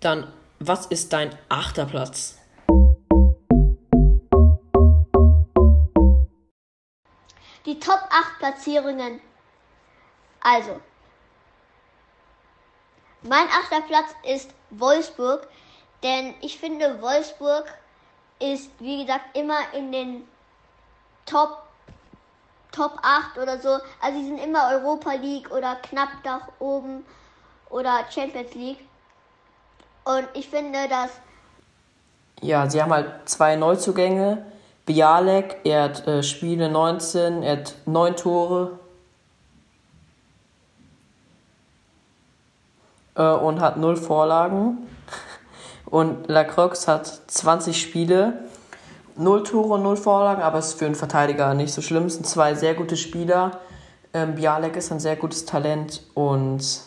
Dann, 0.00 0.26
was 0.58 0.86
ist 0.86 1.12
dein 1.12 1.30
achter 1.48 1.86
Platz? 1.86 2.38
Die 7.66 7.78
Top 7.80 8.00
8 8.10 8.38
Platzierungen. 8.40 9.20
Also, 10.40 10.80
mein 13.24 13.46
achter 13.48 13.80
Platz 13.82 14.14
ist 14.22 14.50
Wolfsburg, 14.70 15.48
denn 16.02 16.34
ich 16.40 16.58
finde, 16.58 17.00
Wolfsburg 17.00 17.64
ist, 18.38 18.70
wie 18.78 19.04
gesagt, 19.04 19.36
immer 19.36 19.58
in 19.72 19.90
den 19.90 20.28
Top, 21.24 21.62
Top 22.70 22.98
8 23.02 23.38
oder 23.38 23.58
so. 23.58 23.78
Also, 24.00 24.18
sie 24.18 24.26
sind 24.26 24.38
immer 24.38 24.70
Europa 24.72 25.12
League 25.12 25.50
oder 25.50 25.76
knapp 25.76 26.10
da 26.22 26.40
oben 26.58 27.04
oder 27.70 28.04
Champions 28.10 28.54
League. 28.54 28.80
Und 30.04 30.28
ich 30.34 30.48
finde, 30.48 30.86
dass 30.88 31.10
Ja, 32.42 32.68
sie 32.68 32.82
haben 32.82 32.92
halt 32.92 33.28
zwei 33.28 33.56
Neuzugänge. 33.56 34.44
Bialek, 34.84 35.60
er 35.64 35.84
hat 35.84 36.06
äh, 36.06 36.22
Spiele 36.22 36.68
19, 36.68 37.42
er 37.42 37.58
hat 37.58 37.74
9 37.86 38.16
Tore. 38.16 38.78
Äh, 43.16 43.22
und 43.22 43.60
hat 43.60 43.76
0 43.76 43.96
Vorlagen. 43.96 44.86
Und 45.86 46.28
Lacroix 46.28 46.88
hat 46.88 47.06
20 47.26 47.80
Spiele, 47.80 48.44
0 49.16 49.42
Tore 49.44 49.74
und 49.74 49.82
0 49.82 49.96
Vorlagen, 49.96 50.42
aber 50.42 50.58
ist 50.58 50.74
für 50.74 50.86
einen 50.86 50.94
Verteidiger 50.94 51.54
nicht 51.54 51.72
so 51.72 51.82
schlimm. 51.82 52.06
Es 52.06 52.14
sind 52.14 52.26
zwei 52.26 52.54
sehr 52.54 52.74
gute 52.74 52.96
Spieler. 52.96 53.52
Ähm, 54.12 54.34
Bialek 54.34 54.76
ist 54.76 54.90
ein 54.90 55.00
sehr 55.00 55.16
gutes 55.16 55.44
Talent 55.44 56.02
und 56.14 56.80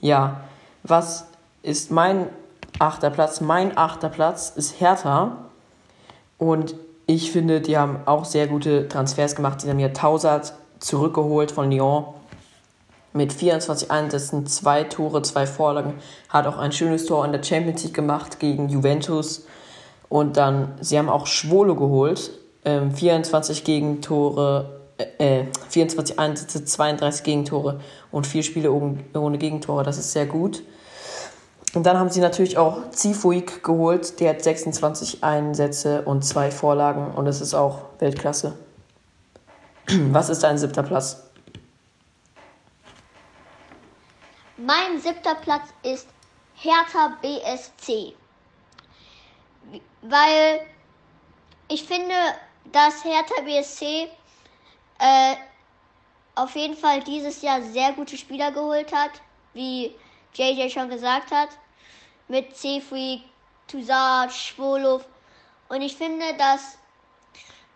ja, 0.00 0.40
was 0.82 1.26
ist 1.62 1.90
mein 1.90 2.28
achter 2.78 3.10
Platz? 3.10 3.40
Mein 3.40 3.76
achter 3.76 4.08
Platz 4.08 4.52
ist 4.54 4.80
Hertha. 4.80 5.36
Und 6.38 6.74
ich 7.06 7.30
finde, 7.30 7.60
die 7.60 7.78
haben 7.78 8.00
auch 8.06 8.24
sehr 8.24 8.46
gute 8.46 8.88
Transfers 8.88 9.36
gemacht. 9.36 9.62
Die 9.62 9.70
haben 9.70 9.78
ja 9.78 9.90
Tausert 9.90 10.54
zurückgeholt 10.80 11.52
von 11.52 11.70
Lyon. 11.70 12.04
Mit 13.12 13.32
24 13.32 13.90
Einsätzen, 13.90 14.46
zwei 14.46 14.84
Tore, 14.84 15.22
zwei 15.22 15.46
Vorlagen. 15.46 15.94
Hat 16.28 16.46
auch 16.46 16.58
ein 16.58 16.72
schönes 16.72 17.04
Tor 17.04 17.24
in 17.24 17.32
der 17.32 17.42
Champions 17.42 17.84
League 17.84 17.94
gemacht 17.94 18.38
gegen 18.38 18.68
Juventus. 18.68 19.46
Und 20.08 20.36
dann, 20.36 20.74
sie 20.80 20.98
haben 20.98 21.08
auch 21.08 21.26
Schwolo 21.26 21.74
geholt. 21.74 22.30
Ähm, 22.64 22.92
24 22.92 23.64
Gegentore, 23.64 24.80
äh, 25.18 25.44
24 25.68 26.18
Einsätze, 26.18 26.64
32 26.64 27.24
Gegentore 27.24 27.80
und 28.10 28.26
vier 28.26 28.42
Spiele 28.42 28.70
ohne, 28.72 29.38
Gegentore. 29.38 29.84
Das 29.84 29.98
ist 29.98 30.12
sehr 30.12 30.26
gut. 30.26 30.62
Und 31.74 31.86
dann 31.86 31.98
haben 31.98 32.10
sie 32.10 32.20
natürlich 32.20 32.58
auch 32.58 32.90
Zifuik 32.90 33.64
geholt. 33.64 34.20
Der 34.20 34.30
hat 34.30 34.42
26 34.42 35.24
Einsätze 35.24 36.02
und 36.02 36.24
zwei 36.24 36.50
Vorlagen 36.50 37.12
und 37.14 37.24
das 37.24 37.40
ist 37.40 37.54
auch 37.54 37.78
Weltklasse. 37.98 38.52
Was 40.10 40.28
ist 40.28 40.42
dein 40.42 40.58
siebter 40.58 40.82
Platz? 40.82 41.31
Mein 44.64 45.00
siebter 45.00 45.34
Platz 45.34 45.74
ist 45.82 46.06
Hertha 46.54 47.18
BSC. 47.20 48.14
Weil 50.02 50.66
ich 51.66 51.82
finde, 51.82 52.14
dass 52.66 53.04
Hertha 53.04 53.42
BSC 53.42 54.08
äh, 55.00 55.34
auf 56.36 56.54
jeden 56.54 56.76
Fall 56.76 57.00
dieses 57.02 57.42
Jahr 57.42 57.60
sehr 57.60 57.92
gute 57.94 58.16
Spieler 58.16 58.52
geholt 58.52 58.94
hat, 58.94 59.10
wie 59.52 59.96
JJ 60.34 60.70
schon 60.70 60.88
gesagt 60.88 61.32
hat, 61.32 61.48
mit 62.28 62.56
Cefri, 62.56 63.20
Toussaint, 63.66 64.32
Schwolow. 64.32 65.02
Und 65.70 65.82
ich 65.82 65.96
finde, 65.96 66.34
dass. 66.38 66.78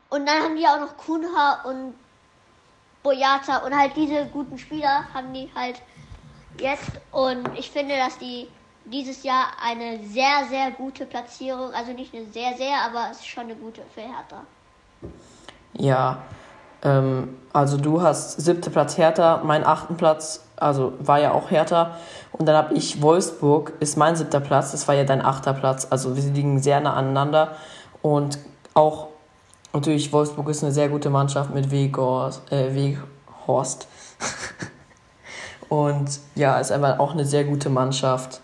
Und 0.09 0.25
dann 0.27 0.41
haben 0.41 0.57
die 0.57 0.69
auch 0.69 0.79
noch 0.79 0.97
Kunha 0.97 1.65
und 1.65 1.97
Boyata 3.03 3.59
und 3.59 3.77
halt 3.77 3.97
diese 3.97 4.27
guten 4.27 4.57
Spieler 4.57 5.13
haben 5.13 5.35
die 5.35 5.51
halt 5.53 5.83
jetzt 6.61 6.91
und 7.13 7.49
ich 7.57 7.71
finde, 7.71 7.97
dass 7.97 8.19
die 8.19 8.49
dieses 8.87 9.23
Jahr 9.23 9.47
eine 9.63 9.99
sehr, 10.07 10.45
sehr 10.49 10.71
gute 10.71 11.07
Platzierung, 11.07 11.73
also 11.73 11.93
nicht 11.93 12.15
eine 12.15 12.27
sehr, 12.27 12.57
sehr, 12.57 12.77
aber 12.85 13.09
es 13.11 13.19
ist 13.19 13.27
schon 13.27 13.45
eine 13.45 13.57
gute 13.57 13.83
für 13.95 14.01
Hertha. 14.01 14.43
Ja, 15.73 16.19
ähm, 16.83 17.37
also 17.53 17.77
du 17.77 18.01
hast 18.01 18.41
siebter 18.41 18.71
Platz 18.71 18.97
Hertha, 18.97 19.43
mein 19.45 19.67
achten 19.67 19.97
Platz, 19.97 20.45
also 20.57 20.93
war 21.01 21.19
ja 21.19 21.33
auch 21.33 21.51
Hertha. 21.51 21.97
Und 22.33 22.47
dann 22.47 22.57
habe 22.57 22.75
ich 22.75 23.03
Wolfsburg, 23.03 23.73
ist 23.81 23.97
mein 23.97 24.17
siebter 24.17 24.41
Platz, 24.41 24.73
das 24.73 24.87
war 24.89 24.95
ja 24.95 25.05
dein 25.05 25.23
achter 25.23 25.53
Platz. 25.53 25.87
Also 25.91 26.17
wir 26.17 26.23
liegen 26.23 26.61
sehr 26.61 26.81
nah 26.81 26.95
aneinander. 26.95 27.57
Und 28.03 28.39
auch 28.75 29.09
natürlich, 29.73 30.13
Wolfsburg 30.13 30.49
ist 30.49 30.63
eine 30.63 30.73
sehr 30.73 30.89
gute 30.89 31.11
Mannschaft 31.11 31.53
mit 31.53 31.71
Weghorst. 31.71 32.53
Äh, 32.53 32.75
Weghorst. 32.75 33.89
Und 35.69 36.21
ja, 36.35 36.59
ist 36.59 36.71
einfach 36.71 36.99
auch 36.99 37.13
eine 37.13 37.25
sehr 37.25 37.45
gute 37.45 37.71
Mannschaft. 37.71 38.41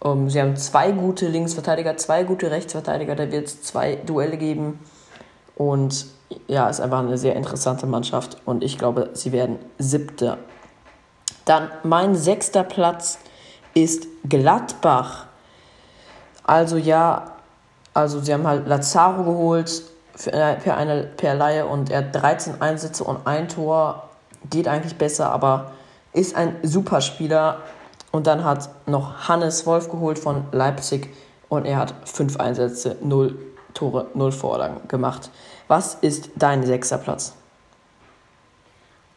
Um, 0.00 0.22
ähm, 0.22 0.30
sie 0.30 0.40
haben 0.40 0.56
zwei 0.56 0.92
gute 0.92 1.26
Linksverteidiger, 1.28 1.96
zwei 1.96 2.22
gute 2.22 2.50
Rechtsverteidiger. 2.50 3.16
Da 3.16 3.30
wird 3.30 3.46
es 3.46 3.62
zwei 3.62 3.96
Duelle 3.96 4.36
geben. 4.36 4.78
Und 5.56 6.06
ja, 6.46 6.68
ist 6.68 6.80
einfach 6.80 7.00
eine 7.00 7.18
sehr 7.18 7.34
interessante 7.34 7.86
Mannschaft. 7.86 8.36
Und 8.44 8.62
ich 8.62 8.78
glaube, 8.78 9.10
sie 9.14 9.32
werden 9.32 9.58
siebter. 9.78 10.38
Dann 11.44 11.70
mein 11.82 12.14
sechster 12.14 12.62
Platz 12.62 13.18
ist 13.74 14.06
Gladbach. 14.28 15.26
Also 16.44 16.76
ja, 16.76 17.32
also 17.94 18.20
sie 18.20 18.32
haben 18.32 18.46
halt 18.46 18.68
Lazaro 18.68 19.24
geholt 19.24 19.82
für, 20.14 20.30
per, 20.30 20.76
eine, 20.76 21.04
per 21.04 21.34
Laie 21.34 21.66
und 21.66 21.90
er 21.90 21.98
hat 21.98 22.14
13 22.14 22.60
Einsätze 22.60 23.04
und 23.04 23.26
ein 23.26 23.48
Tor. 23.48 24.08
Geht 24.50 24.68
eigentlich 24.68 24.96
besser, 24.96 25.30
aber 25.32 25.72
ist 26.18 26.34
ein 26.34 26.56
super 26.62 27.00
Spieler. 27.00 27.62
Und 28.10 28.26
dann 28.26 28.44
hat 28.44 28.70
noch 28.86 29.28
Hannes 29.28 29.66
Wolf 29.66 29.90
geholt 29.90 30.18
von 30.18 30.46
Leipzig 30.52 31.14
und 31.48 31.66
er 31.66 31.76
hat 31.76 31.94
fünf 32.04 32.38
Einsätze, 32.38 32.96
null 33.02 33.38
Tore, 33.74 34.08
null 34.14 34.32
Vorlagen 34.32 34.88
gemacht. 34.88 35.30
Was 35.68 35.94
ist 35.96 36.30
dein 36.36 36.64
sechster 36.64 36.98
Platz? 36.98 37.34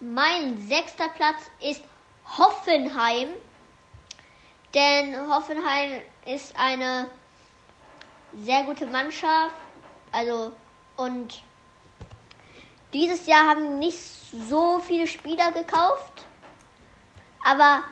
Mein 0.01 0.67
sechster 0.67 1.07
Platz 1.15 1.37
ist 1.61 1.81
Hoffenheim. 2.37 3.29
Denn 4.73 5.15
Hoffenheim 5.29 6.01
ist 6.25 6.53
eine 6.57 7.07
sehr 8.43 8.63
gute 8.63 8.85
Mannschaft. 8.85 9.55
Also, 10.11 10.51
und 10.97 11.41
dieses 12.93 13.25
Jahr 13.25 13.47
haben 13.47 13.79
nicht 13.79 13.99
so 14.49 14.79
viele 14.79 15.07
Spieler 15.07 15.51
gekauft. 15.51 16.25
Aber 17.43 17.83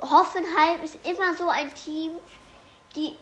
Hoffenheim 0.00 0.82
ist 0.82 0.98
immer 1.04 1.34
so 1.36 1.48
ein 1.48 1.72
Team, 1.74 2.12
die 2.96 3.16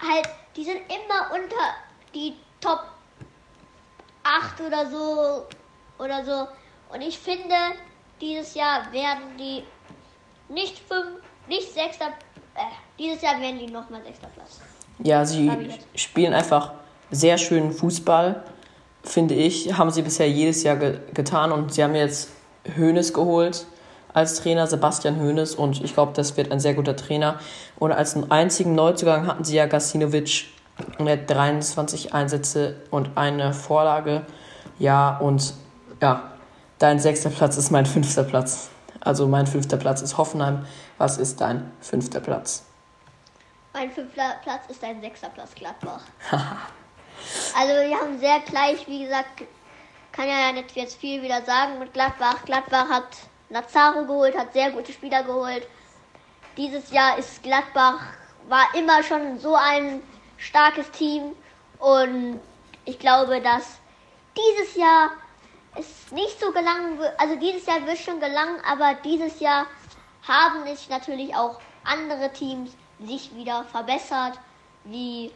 halt, 0.00 0.28
die 0.56 0.64
sind 0.64 0.80
immer 0.88 1.32
unter 1.32 1.56
die 2.14 2.34
Top 2.60 2.84
8 4.22 4.60
oder 4.60 4.90
so 4.90 5.46
oder 5.98 6.24
so. 6.24 6.48
Und 6.92 7.00
ich 7.00 7.18
finde, 7.18 7.54
dieses 8.20 8.54
Jahr 8.54 8.92
werden 8.92 9.36
die 9.38 9.62
nicht 10.52 10.78
5, 10.88 11.22
nicht 11.48 11.72
6. 11.72 11.96
Äh, 11.96 12.10
dieses 12.98 13.22
Jahr 13.22 13.40
werden 13.40 13.58
die 13.58 13.66
nochmal 13.66 14.02
6. 14.02 14.18
Platz. 14.18 14.60
Ja, 14.98 15.24
sie 15.24 15.70
spielen 15.94 16.34
einfach 16.34 16.72
sehr 17.10 17.38
schönen 17.38 17.72
Fußball, 17.72 18.44
finde 19.02 19.34
ich. 19.34 19.78
Haben 19.78 19.90
sie 19.90 20.02
bisher 20.02 20.28
jedes 20.28 20.62
Jahr 20.62 20.76
ge 20.76 21.00
getan 21.14 21.52
und 21.52 21.72
sie 21.72 21.82
haben 21.82 21.94
jetzt 21.94 22.30
Hoeneß 22.76 23.14
geholt 23.14 23.66
als 24.12 24.40
Trainer, 24.40 24.66
Sebastian 24.66 25.20
Hoeneß 25.20 25.54
und 25.54 25.82
ich 25.82 25.94
glaube, 25.94 26.12
das 26.14 26.36
wird 26.36 26.50
ein 26.52 26.60
sehr 26.60 26.74
guter 26.74 26.96
Trainer. 26.96 27.38
Und 27.78 27.92
als 27.92 28.16
einzigen 28.30 28.74
Neuzugang 28.74 29.26
hatten 29.26 29.44
sie 29.44 29.56
ja 29.56 29.66
Gasinovic 29.66 30.46
und 30.98 31.06
er 31.06 31.18
hat 31.18 31.30
23 31.30 32.14
Einsätze 32.14 32.76
und 32.90 33.16
eine 33.16 33.52
Vorlage. 33.52 34.22
Ja, 34.78 35.18
und 35.18 35.54
ja, 36.00 36.32
dein 36.78 36.98
sechster 36.98 37.30
Platz 37.30 37.56
ist 37.56 37.70
mein 37.70 37.86
fünfter 37.86 38.24
Platz. 38.24 38.70
Also 39.00 39.26
mein 39.26 39.46
fünfter 39.46 39.76
Platz 39.76 40.02
ist 40.02 40.18
Hoffenheim. 40.18 40.66
Was 40.98 41.18
ist 41.18 41.40
dein 41.40 41.70
fünfter 41.80 42.20
Platz? 42.20 42.64
Mein 43.72 43.90
fünfter 43.90 44.34
Platz 44.42 44.62
ist 44.68 44.82
dein 44.82 45.00
sechster 45.00 45.28
Platz, 45.28 45.54
Gladbach. 45.54 46.02
also 46.30 47.72
wir 47.72 47.96
haben 47.96 48.18
sehr 48.18 48.40
gleich, 48.40 48.86
wie 48.88 49.04
gesagt, 49.04 49.44
kann 50.12 50.26
ja 50.26 50.52
nicht 50.52 50.72
jetzt 50.72 50.98
viel 50.98 51.22
wieder 51.22 51.42
sagen 51.42 51.78
mit 51.78 51.92
Gladbach. 51.92 52.44
Gladbach 52.44 52.88
hat 52.88 53.06
Lazaro 53.50 54.04
geholt, 54.06 54.36
hat 54.36 54.52
sehr 54.52 54.70
gute 54.70 54.92
Spieler 54.92 55.24
geholt. 55.24 55.66
Dieses 56.56 56.90
Jahr 56.92 57.18
ist 57.18 57.42
Gladbach, 57.42 58.00
war 58.48 58.66
immer 58.74 59.02
schon 59.02 59.38
so 59.38 59.54
ein 59.54 60.02
starkes 60.36 60.90
Team 60.92 61.34
und 61.78 62.40
ich 62.84 62.98
glaube, 62.98 63.40
dass 63.40 63.78
dieses 64.36 64.76
Jahr 64.76 65.10
es 65.76 66.10
nicht 66.12 66.40
so 66.40 66.52
gelangen 66.52 66.98
wird, 66.98 67.18
also 67.18 67.36
dieses 67.36 67.66
Jahr 67.66 67.84
wird 67.86 67.98
schon 67.98 68.20
gelangen, 68.20 68.56
aber 68.64 68.94
dieses 69.04 69.40
Jahr 69.40 69.66
haben 70.26 70.64
sich 70.66 70.88
natürlich 70.88 71.34
auch 71.34 71.60
andere 71.84 72.32
Teams 72.32 72.70
sich 73.00 73.34
wieder 73.34 73.64
verbessert, 73.64 74.38
wie 74.84 75.32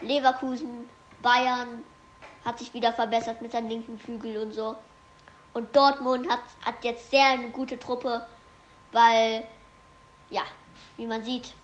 Leverkusen, 0.00 0.88
Bayern 1.22 1.84
hat 2.44 2.58
sich 2.58 2.74
wieder 2.74 2.92
verbessert 2.92 3.40
mit 3.40 3.52
seinem 3.52 3.68
linken 3.68 3.98
Flügel 3.98 4.38
und 4.38 4.52
so. 4.52 4.76
Und 5.54 5.74
Dortmund 5.74 6.28
hat, 6.28 6.40
hat 6.64 6.74
jetzt 6.82 7.10
sehr 7.10 7.26
eine 7.26 7.48
gute 7.50 7.78
Truppe, 7.78 8.26
weil, 8.92 9.44
ja, 10.30 10.42
wie 10.96 11.06
man 11.06 11.24
sieht. 11.24 11.54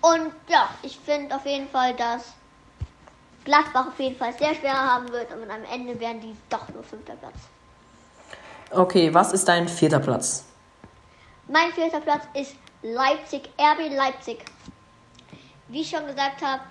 Und 0.00 0.32
ja, 0.48 0.70
ich 0.82 0.98
finde 0.98 1.36
auf 1.36 1.44
jeden 1.44 1.68
Fall, 1.68 1.94
dass 1.94 2.32
Gladbach 3.44 3.88
auf 3.88 3.98
jeden 3.98 4.16
Fall 4.16 4.32
sehr 4.32 4.54
schwer 4.54 4.74
haben 4.74 5.10
wird 5.10 5.30
und 5.32 5.50
am 5.50 5.64
Ende 5.70 5.98
werden 6.00 6.20
die 6.20 6.34
doch 6.48 6.68
nur 6.70 6.82
fünfter 6.82 7.14
Platz. 7.14 7.36
Okay, 8.70 9.12
was 9.12 9.32
ist 9.32 9.46
dein 9.48 9.68
vierter 9.68 9.98
Platz? 9.98 10.44
Mein 11.48 11.72
vierter 11.72 12.00
Platz 12.00 12.24
ist 12.34 12.54
Leipzig, 12.82 13.50
RB 13.58 13.92
Leipzig. 13.94 14.44
Wie 15.68 15.82
ich 15.82 15.90
schon 15.90 16.06
gesagt 16.06 16.42
habe, 16.42 16.62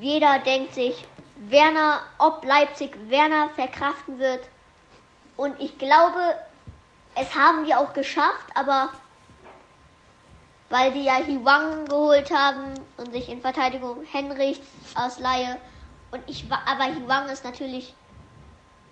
jeder 0.00 0.38
denkt 0.40 0.74
sich, 0.74 1.06
Werner, 1.36 2.00
ob 2.18 2.44
Leipzig 2.44 2.96
Werner 3.08 3.50
verkraften 3.50 4.18
wird, 4.18 4.48
und 5.38 5.58
ich 5.60 5.78
glaube, 5.78 6.34
es 7.14 7.32
haben 7.32 7.64
die 7.64 7.72
auch 7.72 7.92
geschafft, 7.92 8.50
aber 8.54 8.90
weil 10.68 10.92
die 10.92 11.04
ja 11.04 11.14
Hiwang 11.14 11.86
geholt 11.86 12.30
haben 12.32 12.74
und 12.96 13.12
sich 13.12 13.28
in 13.28 13.40
Verteidigung 13.40 14.04
Henrichs 14.04 14.66
aus 14.96 15.20
Laie. 15.20 15.56
Und 16.10 16.22
ich 16.26 16.44
aber 16.50 16.84
Hiwang 16.92 17.28
ist 17.28 17.44
natürlich 17.44 17.94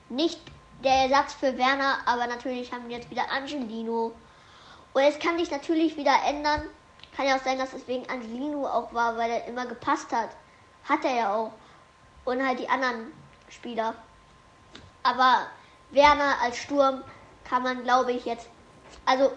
nicht 0.08 0.40
der 0.84 0.92
Ersatz 0.92 1.34
für 1.34 1.58
Werner, 1.58 1.98
aber 2.06 2.28
natürlich 2.28 2.72
haben 2.72 2.88
wir 2.88 2.96
jetzt 2.96 3.10
wieder 3.10 3.28
Angelino. 3.28 4.12
Und 4.92 5.02
es 5.02 5.18
kann 5.18 5.36
sich 5.38 5.50
natürlich 5.50 5.96
wieder 5.96 6.14
ändern. 6.28 6.62
Kann 7.16 7.26
ja 7.26 7.36
auch 7.36 7.42
sein, 7.42 7.58
dass 7.58 7.72
es 7.72 7.88
wegen 7.88 8.08
Angelino 8.08 8.68
auch 8.68 8.94
war, 8.94 9.16
weil 9.16 9.32
er 9.32 9.46
immer 9.46 9.66
gepasst 9.66 10.12
hat. 10.12 10.30
Hat 10.84 11.04
er 11.04 11.16
ja 11.16 11.34
auch. 11.34 11.50
Und 12.24 12.46
halt 12.46 12.60
die 12.60 12.68
anderen 12.68 13.12
Spieler. 13.48 13.94
Aber 15.02 15.48
Werner 15.90 16.36
als 16.42 16.58
Sturm 16.58 17.02
kann 17.48 17.62
man, 17.62 17.82
glaube 17.84 18.12
ich, 18.12 18.24
jetzt. 18.24 18.48
Also 19.04 19.32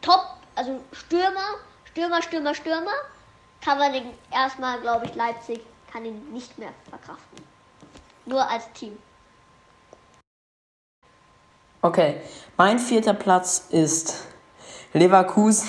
top, 0.00 0.24
also 0.54 0.80
Stürmer, 0.92 1.56
Stürmer, 1.84 2.22
Stürmer, 2.22 2.54
Stürmer, 2.54 2.92
kann 3.64 3.78
man 3.78 3.92
den 3.92 4.10
erstmal, 4.30 4.80
glaube 4.80 5.06
ich, 5.06 5.14
Leipzig 5.14 5.60
kann 5.92 6.04
ihn 6.04 6.32
nicht 6.32 6.58
mehr 6.58 6.70
verkraften. 6.88 7.44
Nur 8.24 8.48
als 8.48 8.64
Team. 8.72 8.96
Okay, 11.82 12.20
mein 12.56 12.78
vierter 12.78 13.14
Platz 13.14 13.66
ist 13.70 14.24
Leverkusen. 14.92 15.68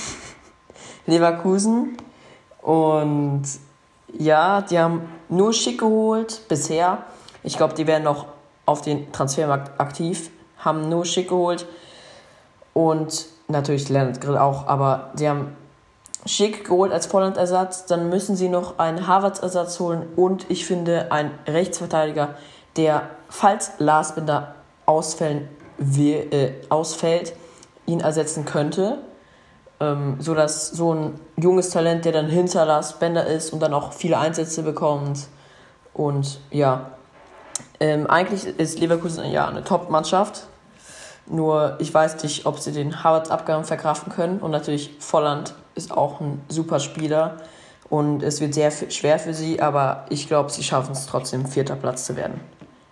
Leverkusen. 1.05 1.97
Und 2.61 3.43
ja, 4.13 4.61
die 4.61 4.79
haben 4.79 5.09
nur 5.27 5.53
schick 5.53 5.79
geholt 5.79 6.47
bisher. 6.47 7.03
Ich 7.41 7.57
glaube, 7.57 7.73
die 7.73 7.87
werden 7.87 8.03
noch 8.03 8.27
auf 8.65 8.81
den 8.81 9.11
Transfermarkt 9.11 9.79
aktiv, 9.79 10.31
haben 10.57 10.89
nur 10.89 11.05
Schick 11.05 11.29
geholt 11.29 11.65
und 12.73 13.25
natürlich 13.47 13.89
Leonard 13.89 14.21
Grill 14.21 14.37
auch, 14.37 14.67
aber 14.67 15.11
sie 15.15 15.27
haben 15.27 15.55
Schick 16.25 16.65
geholt 16.65 16.93
als 16.93 17.05
Volland-Ersatz, 17.07 17.85
dann 17.85 18.09
müssen 18.09 18.35
sie 18.35 18.47
noch 18.47 18.79
einen 18.79 19.07
Harvards-Ersatz 19.07 19.79
holen 19.79 20.07
und 20.15 20.49
ich 20.49 20.65
finde 20.65 21.11
einen 21.11 21.31
Rechtsverteidiger, 21.47 22.35
der, 22.77 23.09
falls 23.29 23.73
Lars 23.79 24.15
Bender 24.15 24.55
ausfällen 24.85 25.49
äh, 25.97 26.51
ausfällt, 26.69 27.33
ihn 27.85 27.99
ersetzen 27.99 28.45
könnte, 28.45 28.99
ähm, 29.79 30.17
sodass 30.19 30.69
so 30.69 30.93
ein 30.93 31.19
junges 31.35 31.71
Talent, 31.71 32.05
der 32.05 32.11
dann 32.11 32.27
hinter 32.27 32.65
Lars 32.65 32.99
Bender 32.99 33.25
ist 33.25 33.51
und 33.51 33.59
dann 33.59 33.73
auch 33.73 33.91
viele 33.91 34.17
Einsätze 34.17 34.63
bekommt 34.63 35.27
und 35.93 36.39
ja, 36.51 36.91
ähm, 37.79 38.07
eigentlich 38.07 38.45
ist 38.45 38.79
Leverkusen 38.79 39.29
ja 39.31 39.47
eine 39.47 39.63
Top-Mannschaft. 39.63 40.47
Nur 41.25 41.77
ich 41.79 41.93
weiß 41.93 42.21
nicht, 42.23 42.45
ob 42.45 42.59
sie 42.59 42.71
den 42.71 43.03
Harvards-Abgang 43.03 43.63
verkraften 43.63 44.11
können. 44.11 44.39
Und 44.39 44.51
natürlich 44.51 44.95
Volland 44.99 45.53
ist 45.75 45.91
auch 45.91 46.19
ein 46.19 46.43
super 46.49 46.79
Spieler. 46.79 47.37
Und 47.89 48.23
es 48.23 48.41
wird 48.41 48.53
sehr 48.53 48.71
schwer 48.71 49.19
für 49.19 49.33
sie, 49.33 49.61
aber 49.61 50.05
ich 50.09 50.27
glaube, 50.27 50.49
sie 50.49 50.63
schaffen 50.63 50.93
es 50.93 51.05
trotzdem, 51.05 51.45
vierter 51.45 51.75
Platz 51.75 52.05
zu 52.05 52.15
werden. 52.15 52.41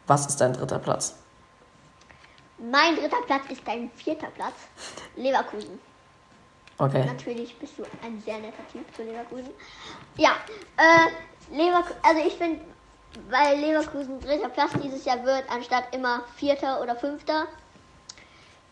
Was 0.08 0.28
ist 0.28 0.40
dein 0.42 0.54
dritter 0.54 0.80
Platz? 0.80 1.16
Mein 2.58 2.96
dritter 2.96 3.22
Platz 3.26 3.44
ist 3.50 3.62
dein 3.66 3.90
vierter 3.96 4.28
Platz. 4.36 4.54
Leverkusen. 5.16 5.80
Okay. 6.78 7.06
Natürlich 7.06 7.58
bist 7.58 7.74
du 7.78 7.84
ein 8.06 8.22
sehr 8.24 8.38
netter 8.38 8.68
Typ 8.72 8.84
zu 8.96 9.04
Leverkusen. 9.04 9.50
Ja, 10.18 10.32
äh, 10.78 11.56
Leverkusen, 11.56 11.96
also 12.04 12.22
ich 12.28 12.34
finde 12.34 12.62
weil 13.30 13.58
Leverkusen 13.60 14.20
dritter 14.20 14.50
Platz 14.50 14.72
dieses 14.84 15.06
Jahr 15.06 15.24
wird, 15.24 15.44
anstatt 15.50 15.94
immer 15.94 16.24
vierter 16.36 16.82
oder 16.82 16.96
fünfter. 16.96 17.48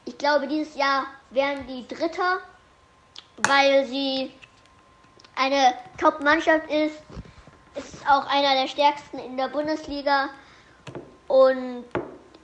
Ich 0.05 0.17
glaube, 0.17 0.47
dieses 0.47 0.75
Jahr 0.75 1.05
werden 1.29 1.67
die 1.67 1.87
Dritter, 1.87 2.39
weil 3.47 3.85
sie 3.85 4.31
eine 5.35 5.73
Top-Mannschaft 5.97 6.69
ist. 6.69 6.97
Ist 7.75 8.07
auch 8.09 8.25
einer 8.27 8.55
der 8.55 8.67
stärksten 8.67 9.19
in 9.19 9.37
der 9.37 9.47
Bundesliga. 9.49 10.29
Und 11.27 11.85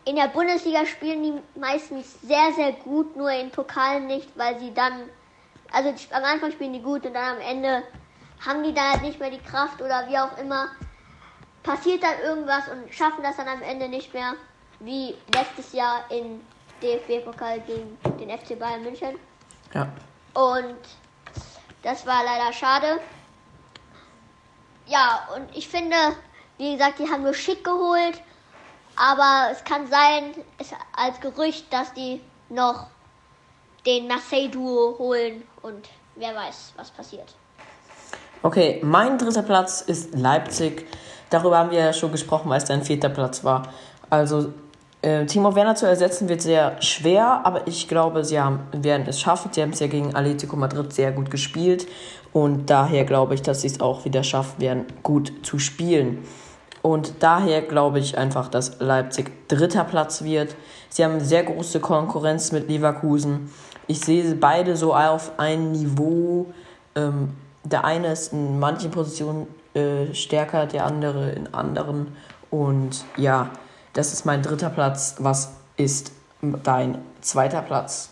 in 0.05 0.15
der 0.15 0.27
Bundesliga 0.27 0.85
spielen 0.85 1.23
die 1.23 1.59
meistens 1.59 2.21
sehr, 2.21 2.53
sehr 2.55 2.73
gut, 2.73 3.15
nur 3.15 3.31
in 3.31 3.49
Pokalen 3.49 4.05
nicht, 4.05 4.37
weil 4.37 4.59
sie 4.59 4.73
dann, 4.73 5.09
also 5.71 5.89
am 6.11 6.23
Anfang 6.23 6.51
spielen 6.51 6.73
die 6.73 6.81
gut 6.81 7.05
und 7.05 7.13
dann 7.13 7.37
am 7.37 7.41
Ende 7.41 7.83
haben 8.45 8.63
die 8.63 8.73
da 8.73 8.91
halt 8.91 9.01
nicht 9.01 9.19
mehr 9.19 9.31
die 9.31 9.39
Kraft 9.41 9.81
oder 9.81 10.07
wie 10.07 10.17
auch 10.17 10.37
immer. 10.37 10.67
Passiert 11.65 12.03
dann 12.03 12.19
irgendwas 12.23 12.67
und 12.67 12.93
schaffen 12.93 13.23
das 13.23 13.37
dann 13.37 13.47
am 13.47 13.61
Ende 13.61 13.89
nicht 13.89 14.13
mehr, 14.13 14.33
wie 14.79 15.15
letztes 15.33 15.73
Jahr 15.73 16.05
in 16.11 16.41
DFB-Pokal 16.81 17.61
gegen 17.61 17.97
den 18.19 18.29
FC 18.29 18.57
Bayern 18.59 18.83
München. 18.83 19.17
Ja. 19.73 19.87
Und 20.33 20.77
das 21.81 22.05
war 22.05 22.23
leider 22.23 22.53
schade. 22.53 22.99
Ja, 24.85 25.27
und 25.35 25.55
ich 25.55 25.67
finde, 25.67 25.95
wie 26.57 26.73
gesagt, 26.73 26.99
die 26.99 27.09
haben 27.09 27.23
nur 27.23 27.33
schick 27.33 27.63
geholt. 27.63 28.21
Aber 28.95 29.49
es 29.51 29.63
kann 29.63 29.87
sein, 29.87 30.33
es, 30.57 30.71
als 30.95 31.19
Gerücht, 31.19 31.71
dass 31.73 31.93
die 31.93 32.21
noch 32.49 32.87
den 33.85 34.07
Marseille-Duo 34.07 34.97
holen 34.97 35.43
und 35.61 35.89
wer 36.15 36.33
weiß, 36.35 36.73
was 36.77 36.91
passiert. 36.91 37.35
Okay, 38.41 38.79
mein 38.83 39.17
dritter 39.17 39.43
Platz 39.43 39.81
ist 39.81 40.15
Leipzig. 40.15 40.87
Darüber 41.29 41.57
haben 41.57 41.71
wir 41.71 41.79
ja 41.79 41.93
schon 41.93 42.11
gesprochen, 42.11 42.49
weil 42.49 42.57
es 42.57 42.65
dein 42.65 42.83
vierter 42.83 43.09
Platz 43.09 43.43
war. 43.43 43.63
Also 44.09 44.53
äh, 45.01 45.25
Timo 45.25 45.55
Werner 45.55 45.75
zu 45.75 45.85
ersetzen 45.85 46.29
wird 46.29 46.41
sehr 46.41 46.81
schwer, 46.81 47.41
aber 47.43 47.67
ich 47.67 47.87
glaube, 47.87 48.23
sie 48.23 48.39
haben, 48.39 48.61
werden 48.71 49.05
es 49.07 49.19
schaffen. 49.19 49.51
Sie 49.53 49.61
haben 49.61 49.71
es 49.71 49.79
ja 49.79 49.87
gegen 49.87 50.15
Atletico 50.15 50.55
Madrid 50.55 50.93
sehr 50.93 51.11
gut 51.11 51.29
gespielt 51.29 51.87
und 52.33 52.69
daher 52.69 53.05
glaube 53.05 53.35
ich, 53.35 53.41
dass 53.41 53.61
sie 53.61 53.67
es 53.67 53.79
auch 53.79 54.03
wieder 54.05 54.23
schaffen 54.23 54.59
werden, 54.59 54.85
gut 55.03 55.31
zu 55.43 55.59
spielen. 55.59 56.25
Und 56.81 57.15
daher 57.23 57.61
glaube 57.61 57.99
ich 57.99 58.17
einfach, 58.17 58.47
dass 58.47 58.79
Leipzig 58.79 59.47
dritter 59.47 59.83
Platz 59.83 60.23
wird. 60.23 60.55
Sie 60.89 61.03
haben 61.03 61.19
sehr 61.19 61.43
große 61.43 61.79
Konkurrenz 61.79 62.51
mit 62.51 62.67
Leverkusen. 62.67 63.51
Ich 63.87 64.01
sehe 64.01 64.35
beide 64.35 64.75
so 64.75 64.93
auf 64.93 65.31
ein 65.37 65.71
Niveau. 65.71 66.47
Ähm, 66.95 67.35
der 67.63 67.85
eine 67.85 68.07
ist 68.07 68.33
in 68.33 68.59
manchen 68.59 68.91
Positionen 68.91 69.47
äh, 69.75 70.13
stärker, 70.13 70.65
der 70.65 70.85
andere 70.85 71.31
in 71.31 71.53
anderen. 71.53 72.15
Und 72.49 73.03
ja, 73.17 73.49
das 73.93 74.13
ist 74.13 74.25
mein 74.25 74.41
dritter 74.41 74.69
Platz. 74.69 75.15
Was 75.19 75.53
ist 75.77 76.11
dein 76.41 77.03
zweiter 77.21 77.61
Platz? 77.61 78.09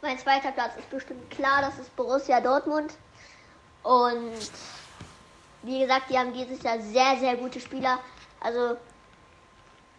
Mein 0.00 0.18
zweiter 0.18 0.50
Platz 0.52 0.72
ist 0.78 0.90
bestimmt 0.90 1.30
klar, 1.30 1.60
das 1.60 1.78
ist 1.78 1.94
Borussia 1.94 2.40
Dortmund. 2.40 2.94
Und 3.82 4.50
wie 5.62 5.80
gesagt, 5.80 6.10
die 6.10 6.18
haben 6.18 6.32
dieses 6.32 6.62
Jahr 6.62 6.80
sehr, 6.80 7.16
sehr 7.20 7.36
gute 7.36 7.60
Spieler. 7.60 7.98
Also, 8.40 8.76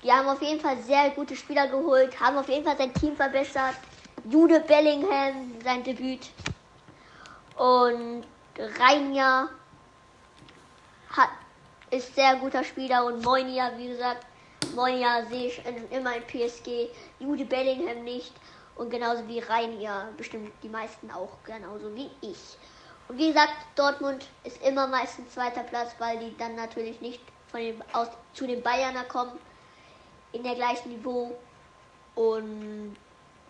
die 0.04 0.12
haben 0.12 0.28
auf 0.28 0.42
jeden 0.42 0.60
Fall 0.60 0.78
sehr 0.80 1.12
gute 1.12 1.36
Spieler 1.36 1.68
geholt, 1.68 2.20
haben 2.20 2.38
auf 2.38 2.50
jeden 2.50 2.66
Fall 2.66 2.78
sein 2.78 2.94
Team 2.94 3.16
verbessert. 3.16 3.76
Jude 4.30 4.60
Bellingham, 4.62 5.54
sein 5.64 5.84
Debüt. 5.84 6.30
Und 7.56 8.26
Reinja 8.80 9.50
hat, 11.14 11.30
ist 11.90 12.16
sehr 12.16 12.36
guter 12.38 12.64
Spieler 12.64 13.06
und 13.06 13.24
Moinia, 13.24 13.72
wie 13.78 13.88
gesagt, 13.88 14.26
Moinia 14.76 15.26
sehe 15.26 15.48
ich 15.48 15.62
immer 15.92 16.16
in 16.16 16.24
PSG, 16.24 16.90
Jude 17.20 17.46
Bellingham 17.46 18.04
nicht 18.04 18.34
und 18.76 18.90
genauso 18.90 19.28
wie 19.28 19.40
Reinja 19.40 20.10
bestimmt 20.18 20.52
die 20.64 20.70
meisten 20.70 21.12
auch 21.12 21.38
genauso 21.46 21.94
wie 21.96 22.10
ich. 22.22 22.58
Und 23.08 23.18
wie 23.18 23.28
gesagt, 23.28 23.54
Dortmund 23.76 24.26
ist 24.44 24.62
immer 24.64 24.88
meistens 24.88 25.34
zweiter 25.34 25.64
Platz, 25.64 25.94
weil 26.00 26.18
die 26.20 26.36
dann 26.38 26.56
natürlich 26.56 27.00
nicht 27.02 27.22
von 27.52 27.60
den, 27.60 27.84
aus, 27.94 28.08
zu 28.34 28.48
den 28.48 28.64
Bayerner 28.64 29.04
kommen 29.04 29.38
in 30.32 30.44
der 30.44 30.56
gleichen 30.56 30.90
Niveau. 30.90 31.38
Und 32.16 32.96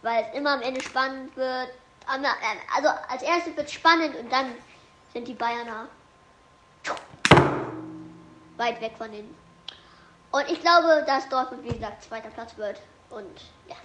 weil 0.02 0.26
es 0.26 0.38
immer 0.38 0.54
am 0.54 0.62
Ende 0.62 0.82
spannend 0.82 1.36
wird. 1.38 1.70
Also 2.06 2.90
als 3.10 3.24
erstes 3.24 3.56
wird 3.56 3.68
es 3.68 3.74
spannend 3.74 4.16
und 4.16 4.30
dann 4.32 4.54
sind 5.14 5.28
die 5.28 5.34
Bayerner 5.34 5.88
weit 8.58 8.82
weg 8.82 8.94
von 8.98 9.12
denen. 9.12 9.34
Und 10.32 10.44
ich 10.52 10.60
glaube, 10.62 11.04
dass 11.06 11.30
Dortmund, 11.30 11.64
wie 11.64 11.74
gesagt, 11.74 12.04
zweiter 12.04 12.30
Platz 12.30 12.58
wird. 12.58 12.82
Und 13.10 13.28
ja. 13.70 13.76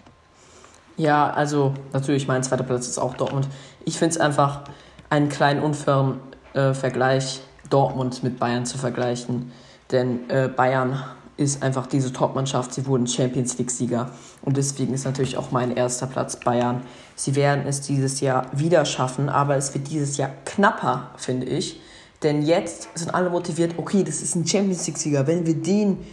Ja, 0.97 1.31
also 1.31 1.75
natürlich, 1.93 2.27
mein 2.27 2.43
zweiter 2.43 2.65
Platz 2.65 2.89
ist 2.89 2.99
auch 2.99 3.15
Dortmund. 3.15 3.47
Ich 3.85 3.99
finde 3.99 4.15
es 4.15 4.21
einfach 4.21 4.63
einen 5.11 5.29
kleinen 5.29 5.63
unfairen 5.63 6.21
äh, 6.55 6.73
Vergleich, 6.75 7.41
Dortmund 7.71 8.23
mit 8.23 8.39
Bayern 8.39 8.67
zu 8.67 8.79
vergleichen. 8.79 9.53
Denn 9.91 10.29
äh, 10.31 10.49
Bayern 10.49 11.05
ist 11.37 11.63
einfach 11.63 11.87
diese 11.87 12.13
Top-Mannschaft. 12.13 12.75
Sie 12.75 12.87
wurden 12.87 13.07
Champions 13.07 13.59
League-Sieger. 13.59 14.11
Und 14.43 14.57
deswegen 14.57 14.93
ist 14.93 15.05
natürlich 15.05 15.37
auch 15.37 15.51
mein 15.51 15.77
erster 15.77 16.07
Platz 16.07 16.41
Bayern. 16.41 16.83
Sie 17.15 17.37
werden 17.37 17.65
es 17.67 17.81
dieses 17.81 18.21
Jahr 18.21 18.47
wieder 18.53 18.85
schaffen, 18.85 19.29
aber 19.29 19.57
es 19.57 19.73
wird 19.75 19.89
dieses 19.89 20.17
Jahr 20.17 20.31
knapper, 20.45 21.11
finde 21.17 21.47
ich. 21.47 21.81
Denn 22.23 22.43
jetzt 22.43 22.89
sind 22.95 23.15
alle 23.15 23.31
motiviert, 23.31 23.75
okay, 23.77 24.03
das 24.03 24.23
ist 24.23 24.35
ein 24.35 24.47
Champions 24.47 24.87
League-Sieger. 24.87 25.27
Wenn 25.27 25.47
wir 25.47 25.55
den, 25.55 26.05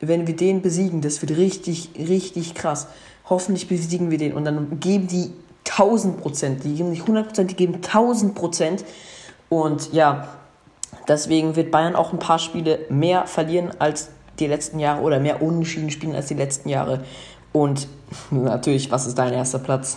wenn 0.00 0.26
wir 0.26 0.36
den 0.36 0.60
besiegen, 0.60 1.00
das 1.00 1.22
wird 1.22 1.38
richtig, 1.38 1.90
richtig 1.96 2.54
krass. 2.54 2.86
Hoffentlich 3.28 3.66
besiegen 3.68 4.10
wir 4.10 4.18
den. 4.18 4.34
Und 4.34 4.44
dann 4.44 4.78
geben 4.78 5.06
die 5.06 5.32
1000 5.70 6.20
Prozent. 6.20 6.64
Die 6.64 6.74
geben 6.74 6.90
nicht 6.90 7.02
100 7.02 7.26
Prozent, 7.28 7.50
die 7.50 7.56
geben 7.56 7.76
1000 7.76 8.34
Prozent. 8.34 8.84
Und 9.48 9.92
ja, 9.92 10.28
deswegen 11.06 11.56
wird 11.56 11.70
Bayern 11.70 11.96
auch 11.96 12.12
ein 12.12 12.18
paar 12.18 12.38
Spiele 12.38 12.80
mehr 12.90 13.26
verlieren 13.26 13.70
als 13.78 14.10
die 14.38 14.46
letzten 14.46 14.78
Jahre 14.78 15.02
oder 15.02 15.18
mehr 15.18 15.42
unentschieden 15.42 15.90
spielen 15.90 16.14
als 16.14 16.26
die 16.26 16.34
letzten 16.34 16.68
Jahre. 16.68 17.04
Und 17.52 17.88
natürlich, 18.30 18.90
was 18.90 19.06
ist 19.06 19.18
dein 19.18 19.32
erster 19.32 19.58
Platz? 19.58 19.96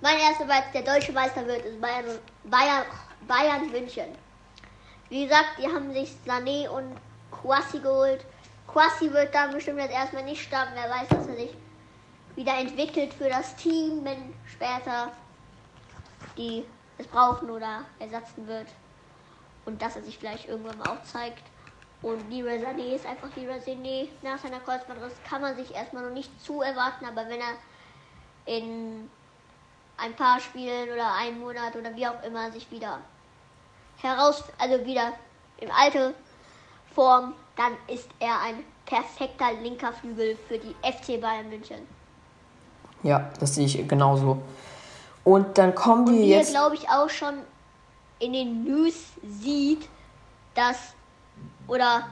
Mein 0.00 0.16
erster 0.18 0.44
Platz, 0.44 0.64
der 0.72 0.82
deutsche 0.82 1.12
Meister 1.12 1.46
wird, 1.46 1.64
ist 1.64 1.80
Bayern, 1.80 2.04
Bayern, 2.44 2.84
Bayern 3.28 3.70
München. 3.70 4.08
Wie 5.10 5.24
gesagt, 5.24 5.58
die 5.58 5.66
haben 5.66 5.92
sich 5.92 6.10
Sané 6.26 6.68
und 6.68 6.96
Kwasi 7.30 7.78
geholt. 7.78 8.24
Kwasi 8.66 9.12
wird 9.12 9.34
dann 9.34 9.52
bestimmt 9.52 9.78
jetzt 9.78 9.92
erstmal 9.92 10.24
nicht 10.24 10.42
starten. 10.42 10.72
Wer 10.74 10.90
weiß, 10.90 11.08
dass 11.08 11.26
er 11.28 11.36
sich 11.36 11.54
wieder 12.34 12.58
entwickelt 12.58 13.14
für 13.14 13.28
das 13.28 13.54
Team, 13.56 14.04
wenn 14.04 14.34
später 14.46 15.12
die 16.36 16.64
es 16.96 17.06
brauchen 17.06 17.50
oder 17.50 17.84
ersetzen 17.98 18.46
wird. 18.46 18.68
Und 19.66 19.80
dass 19.82 19.96
er 19.96 20.02
sich 20.02 20.18
vielleicht 20.18 20.48
irgendwann 20.48 20.78
mal 20.78 20.88
auch 20.90 21.02
zeigt. 21.02 21.42
Und 22.00 22.30
Leroy 22.30 22.58
Sané 22.58 22.94
ist 22.94 23.06
einfach 23.06 23.34
Leroy 23.36 23.58
Sané. 23.58 24.08
Nach 24.22 24.38
seiner 24.38 24.60
Kreuzbandriss 24.60 25.14
kann 25.28 25.42
man 25.42 25.56
sich 25.56 25.74
erstmal 25.74 26.04
noch 26.04 26.14
nicht 26.14 26.42
zu 26.42 26.62
erwarten, 26.62 27.04
aber 27.04 27.28
wenn 27.28 27.40
er 27.40 27.54
in 28.46 29.10
ein 29.98 30.14
paar 30.14 30.40
Spielen 30.40 30.90
oder 30.90 31.12
einen 31.14 31.40
Monat 31.40 31.76
oder 31.76 31.94
wie 31.94 32.06
auch 32.06 32.22
immer 32.22 32.50
sich 32.52 32.70
wieder 32.70 33.00
heraus, 33.98 34.44
also 34.58 34.84
wieder 34.84 35.12
im 35.58 35.70
alte 35.70 36.14
Form, 36.94 37.34
dann 37.56 37.72
ist 37.88 38.08
er 38.20 38.40
ein 38.40 38.64
perfekter 38.86 39.52
linker 39.62 39.92
Flügel 39.92 40.36
für 40.48 40.58
die 40.58 40.74
FC 40.82 41.20
Bayern 41.20 41.48
München. 41.48 41.86
Ja, 43.02 43.30
das 43.38 43.54
sehe 43.54 43.66
ich 43.66 43.86
genauso. 43.88 44.40
Und 45.24 45.58
dann 45.58 45.74
kommen 45.74 46.06
wir 46.06 46.14
Und 46.22 46.28
jetzt. 46.28 46.50
glaube 46.50 46.74
ich, 46.76 46.88
auch 46.88 47.10
schon 47.10 47.34
in 48.18 48.32
den 48.32 48.64
News 48.64 48.94
sieht, 49.22 49.88
dass, 50.54 50.94
oder 51.66 52.08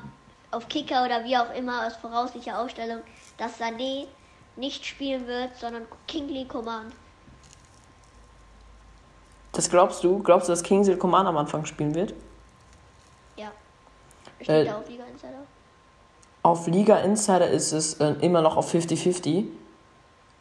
auf 0.50 0.68
Kicker 0.68 1.04
oder 1.04 1.24
wie 1.24 1.36
auch 1.36 1.52
immer 1.54 1.86
aus 1.86 1.96
voraussichtlicher 1.96 2.58
Ausstellung, 2.60 3.00
dass 3.38 3.60
Sané 3.60 4.06
nicht 4.56 4.84
spielen 4.84 5.26
wird, 5.26 5.56
sondern 5.56 5.86
Kingsley 6.06 6.44
Coman. 6.46 6.92
Das 9.52 9.70
glaubst 9.70 10.04
du? 10.04 10.22
Glaubst 10.22 10.48
du, 10.48 10.52
dass 10.52 10.62
Kingsley 10.62 10.96
Coman 10.96 11.26
am 11.26 11.36
Anfang 11.36 11.64
spielen 11.64 11.94
wird? 11.94 12.14
Ja. 13.36 13.50
Steht 14.40 14.66
äh, 14.66 14.70
auf 14.70 14.88
Liga 14.88 15.04
Insider? 15.04 15.38
Auf 16.42 16.66
Liga 16.66 16.96
Insider 16.98 17.48
ist 17.48 17.72
es 17.72 17.94
äh, 17.94 18.14
immer 18.20 18.42
noch 18.42 18.56
auf 18.56 18.72
50-50. 18.72 19.44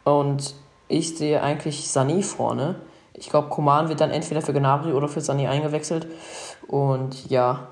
Und 0.04 0.54
ich 0.88 1.16
sehe 1.16 1.42
eigentlich 1.42 1.88
Sani 1.90 2.22
vorne. 2.22 2.76
Ich 3.12 3.30
glaube, 3.30 3.48
Koman 3.48 3.88
wird 3.88 4.00
dann 4.00 4.10
entweder 4.10 4.42
für 4.42 4.52
Gnabry 4.52 4.92
oder 4.92 5.08
für 5.08 5.20
Sani 5.20 5.46
eingewechselt. 5.48 6.06
Und 6.68 7.28
ja, 7.30 7.68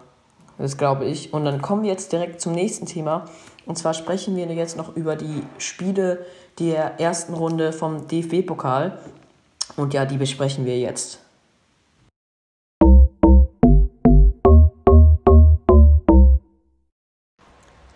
das 0.59 0.77
glaube 0.77 1.05
ich. 1.05 1.33
Und 1.33 1.45
dann 1.45 1.61
kommen 1.61 1.83
wir 1.83 1.91
jetzt 1.91 2.13
direkt 2.13 2.41
zum 2.41 2.53
nächsten 2.53 2.87
Thema. 2.87 3.27
Und 3.67 3.77
zwar 3.77 3.95
sprechen 3.95 4.37
wir 4.37 4.47
jetzt 4.47 4.77
noch 4.77 4.97
über 4.97 5.17
die 5.17 5.43
Spiele 5.59 6.25
der 6.59 7.01
ersten 7.01 7.35
Runde 7.35 7.73
vom 7.73 8.09
DFB-Pokal. 8.09 8.99
Und 9.77 9.95
ja, 9.95 10.05
die 10.05 10.17
besprechen 10.17 10.65
wir 10.65 10.79
jetzt. 10.79 11.21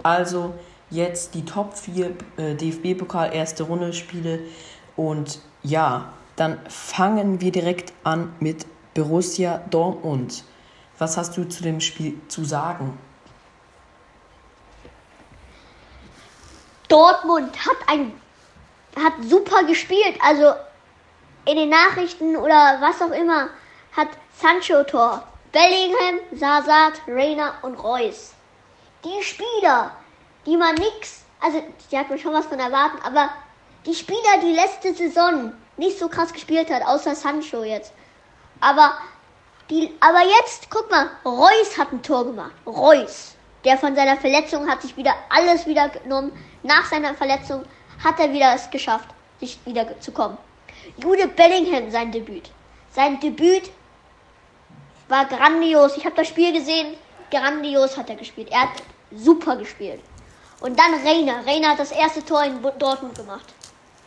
Also 0.09 0.55
jetzt 0.89 1.35
die 1.35 1.45
Top 1.45 1.77
4 1.77 2.17
äh, 2.39 2.55
DFB-Pokal 2.55 3.35
erste 3.35 3.65
Runde 3.65 3.93
Spiele. 3.93 4.41
Und 4.97 5.39
ja, 5.63 6.15
dann 6.35 6.59
fangen 6.67 7.43
wir 7.43 7.53
direkt 7.53 7.93
an 8.05 8.33
mit 8.41 8.65
Borussia 8.95 9.61
Dortmund. 9.69 10.45
Was 10.97 11.19
hast 11.19 11.37
du 11.37 11.47
zu 11.47 11.63
dem 11.63 11.83
Spiel 11.83 12.19
zu 12.29 12.43
sagen? 12.43 12.99
Dortmund 16.89 17.55
hat 17.67 17.77
ein 17.87 18.13
hat 18.97 19.13
super 19.29 19.63
gespielt. 19.65 20.19
Also 20.27 20.55
in 21.45 21.57
den 21.59 21.69
Nachrichten 21.69 22.35
oder 22.35 22.79
was 22.81 23.03
auch 23.03 23.15
immer 23.15 23.51
hat 23.93 24.09
Sancho 24.41 24.83
Tor, 24.85 25.23
Bellingham, 25.53 26.21
Sasat, 26.33 26.95
Reina 27.07 27.53
und 27.61 27.75
Reus. 27.75 28.33
Die 29.05 29.23
Spieler, 29.23 29.93
die 30.49 30.57
man 30.57 30.75
nix, 30.77 31.25
also 31.41 31.63
die 31.91 31.99
hat 31.99 32.09
man 32.09 32.19
schon 32.19 32.33
was 32.33 32.47
von 32.47 32.59
erwarten, 32.59 32.99
aber 33.05 33.31
die 33.85 33.95
Spieler, 33.95 34.41
die 34.43 34.55
letzte 34.55 34.95
Saison 34.95 35.53
nicht 35.77 35.99
so 35.99 36.09
krass 36.09 36.33
gespielt 36.33 36.71
hat, 36.71 36.83
außer 36.87 37.15
Sancho 37.15 37.63
jetzt. 37.65 37.93
Aber 38.61 38.95
die, 39.69 39.95
aber 40.01 40.23
jetzt, 40.39 40.71
guck 40.71 40.91
mal, 40.91 41.11
Reus 41.25 41.77
hat 41.79 41.93
ein 41.93 42.03
Tor 42.03 42.25
gemacht. 42.25 42.53
Reus. 42.67 43.35
Der 43.65 43.77
von 43.77 43.95
seiner 43.95 44.17
Verletzung 44.17 44.69
hat 44.69 44.81
sich 44.81 44.97
wieder 44.97 45.15
alles 45.29 45.67
wieder 45.67 45.91
genommen. 45.91 46.33
Nach 46.63 46.87
seiner 46.87 47.15
Verletzung 47.15 47.65
hat 48.03 48.19
er 48.19 48.33
wieder 48.33 48.55
es 48.55 48.71
geschafft, 48.71 49.09
sich 49.41 49.59
wieder 49.67 50.01
zu 50.01 50.13
kommen. 50.13 50.39
Jude 50.97 51.29
Bellingham 51.29 51.91
sein 51.91 52.11
Debüt. 52.11 52.51
Sein 52.91 53.21
Debüt 53.21 53.71
war 55.09 55.27
grandios. 55.27 55.97
Ich 55.99 56.07
habe 56.07 56.17
das 56.17 56.29
Spiel 56.29 56.53
gesehen. 56.53 56.97
Grandios 57.31 57.99
hat 57.99 58.09
er 58.09 58.17
gespielt. 58.17 58.49
Er 58.51 58.63
hat 58.63 58.83
super 59.13 59.57
gespielt. 59.57 60.01
Und 60.61 60.79
dann 60.79 60.95
Reiner. 60.95 61.47
Reiner 61.47 61.69
hat 61.69 61.79
das 61.79 61.93
erste 61.93 62.25
Tor 62.25 62.45
in 62.45 62.61
Dortmund 62.79 63.15
gemacht. 63.17 63.47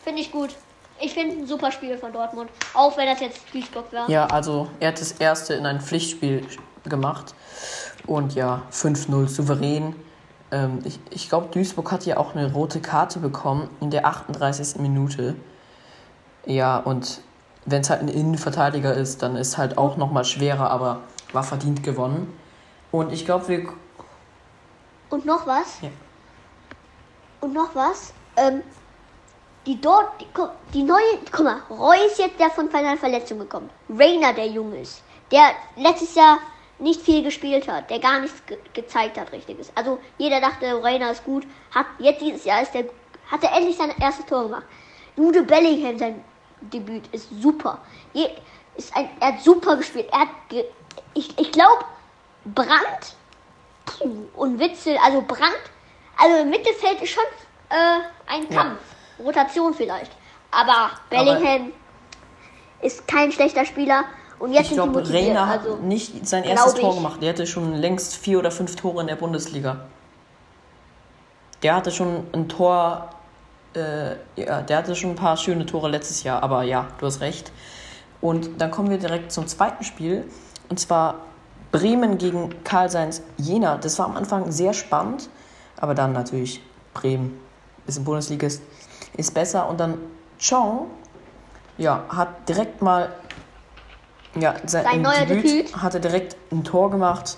Finde 0.04 0.22
ich 0.22 0.32
gut. 0.32 0.50
Ich 1.00 1.14
finde 1.14 1.38
ein 1.38 1.48
super 1.48 1.72
Spiel 1.72 1.98
von 1.98 2.12
Dortmund. 2.12 2.50
Auch 2.74 2.96
wenn 2.98 3.08
das 3.08 3.20
jetzt 3.20 3.40
Duisburg 3.54 3.92
war. 3.92 4.10
Ja, 4.10 4.28
also 4.28 4.68
er 4.80 4.90
hat 4.90 5.02
das 5.02 5.14
erste 5.14 5.54
in 5.54 5.66
ein 5.66 5.82
Pflichtspiel 5.82 6.46
gemacht. 6.84 7.34
Und 8.06 8.36
ja, 8.36 8.64
5-0 8.72 9.28
souverän. 9.28 9.96
Ähm, 10.52 10.80
ich 10.84 11.00
ich 11.10 11.30
glaube, 11.30 11.48
Duisburg 11.52 11.92
hat 11.92 12.06
ja 12.06 12.18
auch 12.18 12.36
eine 12.36 12.52
rote 12.52 12.82
Karte 12.82 13.20
bekommen 13.20 13.70
in 13.80 13.90
der 13.90 14.06
38. 14.06 14.80
Minute. 14.80 15.36
Ja, 16.46 16.78
und 16.78 17.22
wenn 17.66 17.82
es 17.82 17.90
halt 17.90 18.02
ein 18.02 18.08
Innenverteidiger 18.08 18.94
ist, 18.94 19.22
dann 19.24 19.36
ist 19.36 19.58
halt 19.58 19.78
auch 19.78 19.98
nochmal 19.98 20.26
schwerer, 20.26 20.70
aber 20.70 21.02
war 21.32 21.44
verdient 21.44 21.84
gewonnen. 21.84 22.34
Und 22.92 23.14
ich 23.14 23.26
glaube, 23.26 23.48
wir. 23.48 23.70
Und 25.10 25.26
noch 25.26 25.48
was? 25.48 25.82
Ja. 25.82 25.90
Und 27.42 27.54
noch 27.54 27.76
was? 27.76 28.14
Ähm, 28.38 28.64
die 29.66 29.80
dort, 29.80 30.20
die, 30.20 30.28
die 30.74 30.84
neue, 30.84 31.20
guck 31.32 31.46
mal, 31.46 31.62
Roy 31.70 32.06
ist 32.06 32.18
jetzt 32.18 32.40
der 32.40 32.50
von 32.50 32.70
seiner 32.72 32.98
Verletzung 32.98 33.40
gekommen. 33.40 33.70
Rainer, 33.90 34.34
der 34.34 34.48
Junge 34.48 34.82
ist, 34.82 35.04
der 35.32 35.52
letztes 35.76 36.16
Jahr 36.16 36.40
nicht 36.80 37.02
viel 37.02 37.24
gespielt 37.24 37.68
hat, 37.68 37.90
der 37.90 38.00
gar 38.00 38.20
nichts 38.20 38.44
ge 38.48 38.58
gezeigt 38.74 39.20
hat, 39.20 39.32
richtiges. 39.32 39.72
Also 39.76 40.00
jeder 40.18 40.42
dachte, 40.42 40.84
Rainer 40.84 41.12
ist 41.12 41.24
gut, 41.24 41.46
hat 41.72 41.86
jetzt 42.00 42.22
dieses 42.22 42.44
Jahr 42.44 42.64
ist 42.64 42.74
der, 42.74 42.86
hat 43.30 43.44
er 43.44 43.56
endlich 43.56 43.78
sein 43.78 43.94
erstes 44.00 44.26
Tor 44.26 44.44
gemacht. 44.44 44.66
Jude 45.16 45.44
Bellingham, 45.44 45.98
sein 45.98 46.24
Debüt 46.62 47.08
ist 47.12 47.30
super. 47.42 47.80
Je, 48.14 48.30
ist 48.76 48.96
ein, 48.96 49.10
er 49.20 49.34
hat 49.34 49.42
super 49.42 49.76
gespielt. 49.78 50.10
Er 50.12 50.22
hat, 50.22 50.30
ge, 50.50 50.66
ich, 51.14 51.38
ich 51.40 51.52
glaube, 51.52 51.86
Brandt 52.46 53.16
und 54.36 54.60
Witzel, 54.60 54.98
also 55.04 55.22
Brandt, 55.22 55.62
also 56.18 56.42
im 56.42 56.50
Mittelfeld 56.50 57.02
ist 57.02 57.12
schon 57.12 57.24
äh, 57.70 58.00
ein 58.28 58.50
Kampf. 58.50 58.80
Ja. 59.18 59.26
Rotation 59.26 59.74
vielleicht. 59.74 60.12
Aber 60.52 60.92
Bellingham 61.10 61.72
Aber 61.72 62.86
ist 62.86 63.08
kein 63.08 63.32
schlechter 63.32 63.66
Spieler. 63.66 64.06
Und 64.40 64.54
jetzt 64.54 64.72
ich 64.72 64.74
glaube, 64.74 65.08
Reiner 65.08 65.48
hat 65.48 65.62
also, 65.62 65.76
nicht 65.78 66.28
sein 66.28 66.44
erstes 66.44 66.74
Tor 66.76 66.96
gemacht. 66.96 67.22
Der 67.22 67.30
hatte 67.30 67.46
schon 67.46 67.76
längst 67.76 68.16
vier 68.18 68.40
oder 68.40 68.50
fünf 68.50 68.76
Tore 68.76 69.02
in 69.02 69.08
der 69.08 69.16
Bundesliga. 69.16 69.86
Der 71.62 71.76
hatte 71.76 71.92
schon 71.92 72.26
ein 72.34 72.50
Tor, 72.50 73.10
äh, 73.76 74.16
ja, 74.36 74.64
der 74.64 74.78
hatte 74.78 74.96
schon 74.96 75.12
ein 75.12 75.16
paar 75.16 75.38
schöne 75.38 75.68
Tore 75.68 75.90
letztes 75.90 76.24
Jahr, 76.24 76.42
aber 76.42 76.64
ja, 76.64 76.88
du 76.98 77.06
hast 77.06 77.22
recht. 77.22 77.52
Und 78.20 78.60
dann 78.60 78.72
kommen 78.72 78.90
wir 78.90 78.98
direkt 78.98 79.32
zum 79.32 79.46
zweiten 79.46 79.84
Spiel. 79.84 80.26
Und 80.70 80.80
zwar 80.80 81.20
Bremen 81.72 82.18
gegen 82.18 82.64
Karl 82.64 82.90
Seins 82.90 83.22
Jena. 83.38 83.78
Das 83.78 84.00
war 84.00 84.08
am 84.08 84.18
Anfang 84.18 84.52
sehr 84.52 84.74
spannend, 84.74 85.30
aber 85.82 85.96
dann 85.96 86.14
natürlich 86.14 86.62
Bremen 86.94 87.40
ist 87.88 87.98
im 87.98 88.04
Bundesliga 88.04 88.48
ist, 88.48 88.62
ist 89.18 89.34
besser. 89.34 89.68
Und 89.68 89.80
dann 89.80 89.98
Chong 90.40 90.92
ja, 91.78 92.06
hat 92.08 92.48
direkt 92.48 92.82
mal 92.82 93.12
ja, 94.36 94.56
sein, 94.66 94.86
sein 94.86 95.02
neuer 95.02 95.26
Debüt, 95.26 95.44
Debüt 95.44 95.76
hat 95.76 95.96
er 95.96 96.00
direkt 96.00 96.38
ein 96.52 96.64
Tor 96.64 96.92
gemacht, 96.92 97.38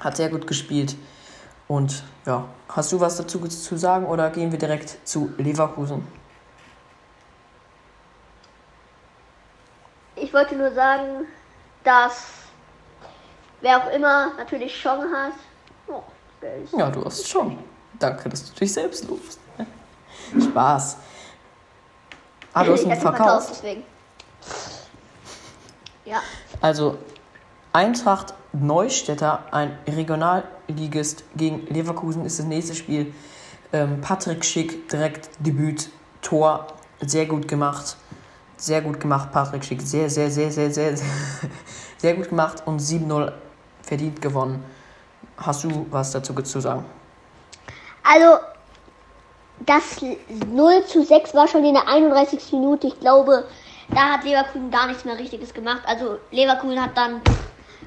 hat 0.00 0.16
sehr 0.16 0.30
gut 0.30 0.46
gespielt. 0.46 0.96
Und 1.66 2.04
ja, 2.24 2.44
hast 2.68 2.92
du 2.92 3.00
was 3.00 3.16
dazu 3.16 3.46
zu 3.46 3.76
sagen 3.76 4.06
oder 4.06 4.30
gehen 4.30 4.52
wir 4.52 4.58
direkt 4.58 5.06
zu 5.06 5.32
Leverkusen? 5.36 6.06
Ich 10.14 10.32
wollte 10.32 10.54
nur 10.56 10.72
sagen, 10.72 11.26
dass 11.82 12.28
wer 13.60 13.78
auch 13.78 13.90
immer 13.90 14.32
natürlich 14.36 14.80
Chong 14.80 15.12
hat. 15.12 15.32
Ja, 16.76 16.90
du 16.90 17.04
hast 17.04 17.28
schon. 17.28 17.58
Danke, 17.98 18.28
dass 18.28 18.44
du 18.44 18.58
dich 18.58 18.72
selbst 18.72 19.08
lobst. 19.08 19.40
Spaß. 20.40 20.96
Ah, 22.52 22.64
du 22.64 22.72
hast 22.72 22.84
ihn 22.84 22.96
verkauft 22.96 23.48
deswegen. 23.50 23.82
Ja. 26.04 26.22
Also 26.60 26.98
Eintracht 27.72 28.34
Neustädter, 28.52 29.44
ein 29.50 29.78
Regionalligist 29.86 31.24
gegen 31.36 31.66
Leverkusen 31.66 32.24
ist 32.24 32.38
das 32.38 32.46
nächste 32.46 32.74
Spiel. 32.74 33.12
Ähm, 33.72 34.00
Patrick 34.00 34.44
Schick, 34.44 34.88
direkt 34.88 35.28
Debüt, 35.38 35.90
Tor, 36.22 36.66
sehr 37.00 37.26
gut 37.26 37.46
gemacht. 37.46 37.96
Sehr 38.56 38.80
gut 38.80 38.98
gemacht, 38.98 39.30
Patrick 39.32 39.64
Schick. 39.64 39.82
Sehr, 39.82 40.08
sehr, 40.08 40.30
sehr, 40.30 40.50
sehr, 40.50 40.70
sehr, 40.70 40.96
sehr, 40.96 41.06
sehr 41.98 42.14
gut 42.14 42.30
gemacht 42.30 42.62
und 42.66 42.80
7-0 42.80 43.32
verdient 43.82 44.22
gewonnen. 44.22 44.64
Hast 45.38 45.64
du 45.64 45.86
was 45.90 46.10
dazu 46.10 46.34
zu 46.34 46.60
sagen? 46.60 46.84
Also, 48.02 48.38
das 49.60 50.00
0 50.00 50.84
zu 50.86 51.04
6 51.04 51.34
war 51.34 51.48
schon 51.48 51.64
in 51.64 51.74
der 51.74 51.88
31. 51.88 52.52
Minute. 52.52 52.88
Ich 52.88 53.00
glaube, 53.00 53.44
da 53.90 54.12
hat 54.12 54.24
Leverkusen 54.24 54.70
gar 54.70 54.86
nichts 54.86 55.04
mehr 55.04 55.18
Richtiges 55.18 55.54
gemacht. 55.54 55.82
Also 55.86 56.18
Leverkusen 56.30 56.80
hat 56.80 56.96
dann, 56.96 57.20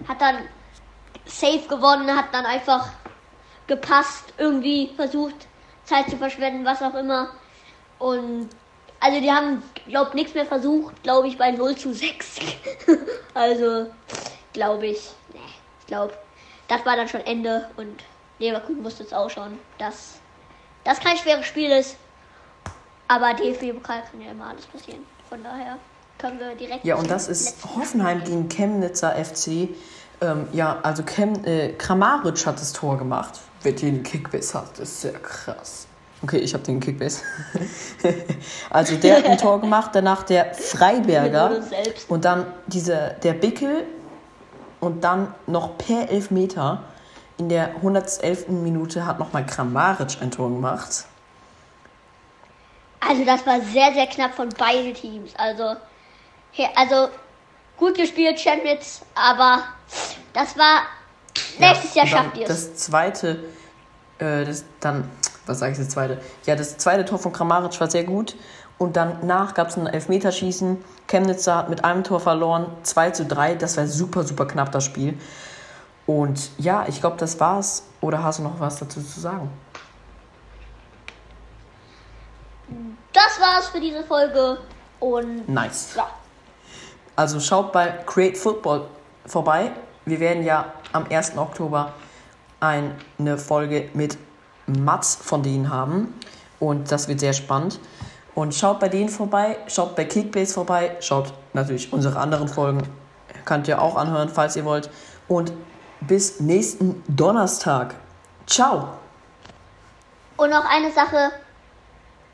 hat 0.07 0.19
dann 0.19 0.37
safe 1.25 1.67
gewonnen, 1.67 2.15
hat 2.15 2.33
dann 2.33 2.45
einfach 2.45 2.89
gepasst, 3.67 4.33
irgendwie 4.37 4.91
versucht, 4.95 5.47
Zeit 5.85 6.09
zu 6.09 6.17
verschwenden, 6.17 6.65
was 6.65 6.81
auch 6.81 6.95
immer. 6.95 7.29
Und 7.99 8.49
also 8.99 9.19
die 9.19 9.31
haben, 9.31 9.63
glaube 9.87 10.15
nichts 10.15 10.33
mehr 10.33 10.45
versucht, 10.45 11.01
glaube 11.03 11.27
ich, 11.27 11.37
bei 11.37 11.51
0 11.51 11.75
zu 11.75 11.93
6. 11.93 12.39
also, 13.33 13.87
glaube 14.53 14.87
ich, 14.87 15.09
ne, 15.33 15.39
ich 15.79 15.87
glaube, 15.87 16.13
das 16.71 16.85
war 16.85 16.95
dann 16.95 17.09
schon 17.09 17.19
Ende 17.21 17.67
und 17.75 18.01
Leverkusen 18.39 18.83
wusste 18.85 19.03
es 19.03 19.11
auch 19.11 19.29
schon, 19.29 19.59
dass 19.77 20.13
das 20.85 21.01
kein 21.01 21.17
schweres 21.17 21.45
Spiel 21.45 21.69
ist. 21.69 21.97
Aber 23.09 23.33
DFB-Pokal 23.33 24.03
kann 24.09 24.21
ja 24.21 24.31
immer 24.31 24.47
alles 24.47 24.65
passieren. 24.67 25.01
Von 25.27 25.43
daher 25.43 25.77
können 26.17 26.39
wir 26.39 26.55
direkt. 26.55 26.85
Ja, 26.85 26.95
und 26.95 27.11
das 27.11 27.27
ist 27.27 27.57
Hoffenheim 27.75 28.23
gegen 28.23 28.47
Chemnitzer 28.47 29.13
FC. 29.13 29.67
Ähm, 30.21 30.47
ja, 30.53 30.79
also 30.81 31.03
Chem, 31.03 31.43
äh, 31.43 31.73
Kramaric 31.73 32.45
hat 32.45 32.55
das 32.55 32.71
Tor 32.71 32.97
gemacht. 32.97 33.41
Wer 33.63 33.73
den 33.73 34.01
Kickbase 34.01 34.57
hat, 34.57 34.71
das 34.79 34.89
ist 34.89 35.01
sehr 35.01 35.13
krass. 35.13 35.87
Okay, 36.23 36.37
ich 36.37 36.53
habe 36.53 36.63
den 36.63 36.79
Kickbase. 36.79 37.21
also 38.69 38.95
der 38.95 39.17
hat 39.17 39.25
ein 39.25 39.37
Tor 39.37 39.59
gemacht, 39.59 39.91
danach 39.93 40.23
der 40.23 40.53
Freiberger 40.53 41.59
und 42.07 42.23
dann 42.23 42.45
dieser, 42.67 43.09
der 43.09 43.33
Bickel 43.33 43.83
und 44.81 45.03
dann 45.03 45.33
noch 45.47 45.77
per 45.77 46.09
Elfmeter 46.09 46.83
in 47.37 47.47
der 47.47 47.75
111. 47.77 48.49
Minute 48.49 49.05
hat 49.05 49.19
nochmal 49.19 49.45
Kramaric 49.45 50.21
ein 50.21 50.31
Tor 50.31 50.49
gemacht. 50.49 51.05
Also 52.99 53.23
das 53.23 53.45
war 53.47 53.61
sehr, 53.61 53.93
sehr 53.93 54.07
knapp 54.07 54.35
von 54.35 54.49
beiden 54.49 54.93
Teams. 54.93 55.31
Also 55.37 55.77
also 56.75 57.09
gut 57.77 57.95
gespielt, 57.95 58.37
Chemnitz, 58.37 59.01
aber 59.15 59.63
das 60.33 60.57
war 60.57 60.83
nächstes 61.57 61.95
ja, 61.95 62.03
Jahr 62.03 62.23
schafft 62.23 62.37
ihr 62.37 62.43
es. 62.43 62.47
Das 62.49 62.75
zweite, 62.75 63.43
äh, 64.19 64.45
das 64.45 64.65
dann, 64.79 65.09
was 65.45 65.59
sage 65.59 65.71
ich 65.71 65.77
das 65.77 65.89
zweite? 65.89 66.21
Ja, 66.45 66.55
das 66.55 66.77
zweite 66.77 67.05
Tor 67.05 67.19
von 67.19 67.31
Kramaric 67.31 67.79
war 67.79 67.89
sehr 67.89 68.03
gut. 68.03 68.35
Und 68.81 68.97
danach 68.97 69.53
gab 69.53 69.67
es 69.67 69.77
ein 69.77 69.85
Elfmeterschießen. 69.85 70.83
Chemnitzer 71.07 71.55
hat 71.55 71.69
mit 71.69 71.85
einem 71.85 72.03
Tor 72.03 72.19
verloren, 72.19 72.65
2 72.81 73.11
zu 73.11 73.25
3. 73.27 73.53
Das 73.53 73.77
war 73.77 73.85
super, 73.85 74.23
super 74.23 74.47
knapp, 74.47 74.71
das 74.71 74.85
Spiel. 74.85 75.19
Und 76.07 76.49
ja, 76.57 76.85
ich 76.87 76.99
glaube, 76.99 77.15
das 77.17 77.39
war's. 77.39 77.83
Oder 78.01 78.23
hast 78.23 78.39
du 78.39 78.43
noch 78.43 78.59
was 78.59 78.79
dazu 78.79 78.99
zu 78.99 79.19
sagen? 79.19 79.51
Das 83.13 83.39
war's 83.39 83.67
für 83.67 83.79
diese 83.79 84.03
Folge. 84.03 84.57
Und. 84.99 85.47
Nice. 85.47 85.93
Ja. 85.95 86.07
Also 87.15 87.39
schaut 87.39 87.71
bei 87.71 87.99
Create 88.07 88.35
Football 88.35 88.87
vorbei. 89.27 89.73
Wir 90.05 90.19
werden 90.19 90.43
ja 90.43 90.73
am 90.91 91.05
1. 91.07 91.37
Oktober 91.37 91.93
eine 92.59 93.37
Folge 93.37 93.89
mit 93.93 94.17
Mats 94.65 95.19
von 95.21 95.43
denen 95.43 95.69
haben. 95.69 96.15
Und 96.59 96.91
das 96.91 97.07
wird 97.07 97.19
sehr 97.19 97.33
spannend. 97.33 97.79
Und 98.33 98.55
schaut 98.55 98.79
bei 98.79 98.87
denen 98.89 99.09
vorbei, 99.09 99.57
schaut 99.67 99.95
bei 99.95 100.05
Kickbase 100.05 100.53
vorbei, 100.53 100.95
schaut 101.01 101.33
natürlich 101.53 101.91
unsere 101.91 102.17
anderen 102.19 102.47
Folgen. 102.47 102.81
Könnt 103.45 103.67
ihr 103.67 103.81
auch 103.81 103.95
anhören, 103.95 104.29
falls 104.29 104.55
ihr 104.55 104.63
wollt. 104.65 104.89
Und 105.27 105.51
bis 106.01 106.39
nächsten 106.39 107.03
Donnerstag. 107.07 107.95
Ciao. 108.47 108.89
Und 110.37 110.49
noch 110.49 110.65
eine 110.65 110.91
Sache. 110.91 111.31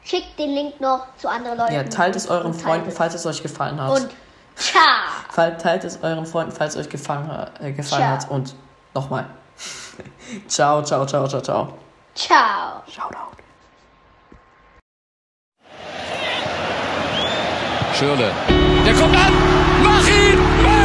Schickt 0.04 0.38
den 0.40 0.52
Link 0.52 0.80
noch 0.80 1.06
zu 1.18 1.28
anderen 1.28 1.58
Leuten. 1.58 1.74
Ja, 1.74 1.84
teilt 1.84 2.16
es 2.16 2.30
euren 2.30 2.54
Freunden, 2.54 2.88
es. 2.90 2.96
falls 2.96 3.14
es 3.14 3.26
euch 3.26 3.42
gefallen 3.44 3.82
hat. 3.82 3.90
Und 4.00 4.10
ciao. 4.56 5.58
Teilt 5.58 5.84
es 5.84 6.02
euren 6.02 6.26
Freunden, 6.26 6.52
falls 6.54 6.76
es 6.76 6.82
euch 6.86 6.90
gefallen, 6.90 7.28
hat- 7.28 7.60
äh, 7.60 7.74
gefallen 7.74 8.04
Ciao. 8.04 8.12
hat. 8.14 8.30
Und 8.32 8.56
nochmal. 8.94 9.26
ciao, 10.48 10.82
ciao, 10.84 11.06
ciao, 11.06 11.28
ciao, 11.28 11.42
ciao. 11.42 11.74
Ciao. 12.16 12.84
Shoutout. 12.88 13.47
Schürle. 17.98 18.32
Der 18.86 18.94
kommt 18.94 19.16
an. 19.16 19.34
Mach 19.84 20.08
ihn. 20.08 20.38
Mach 20.64 20.77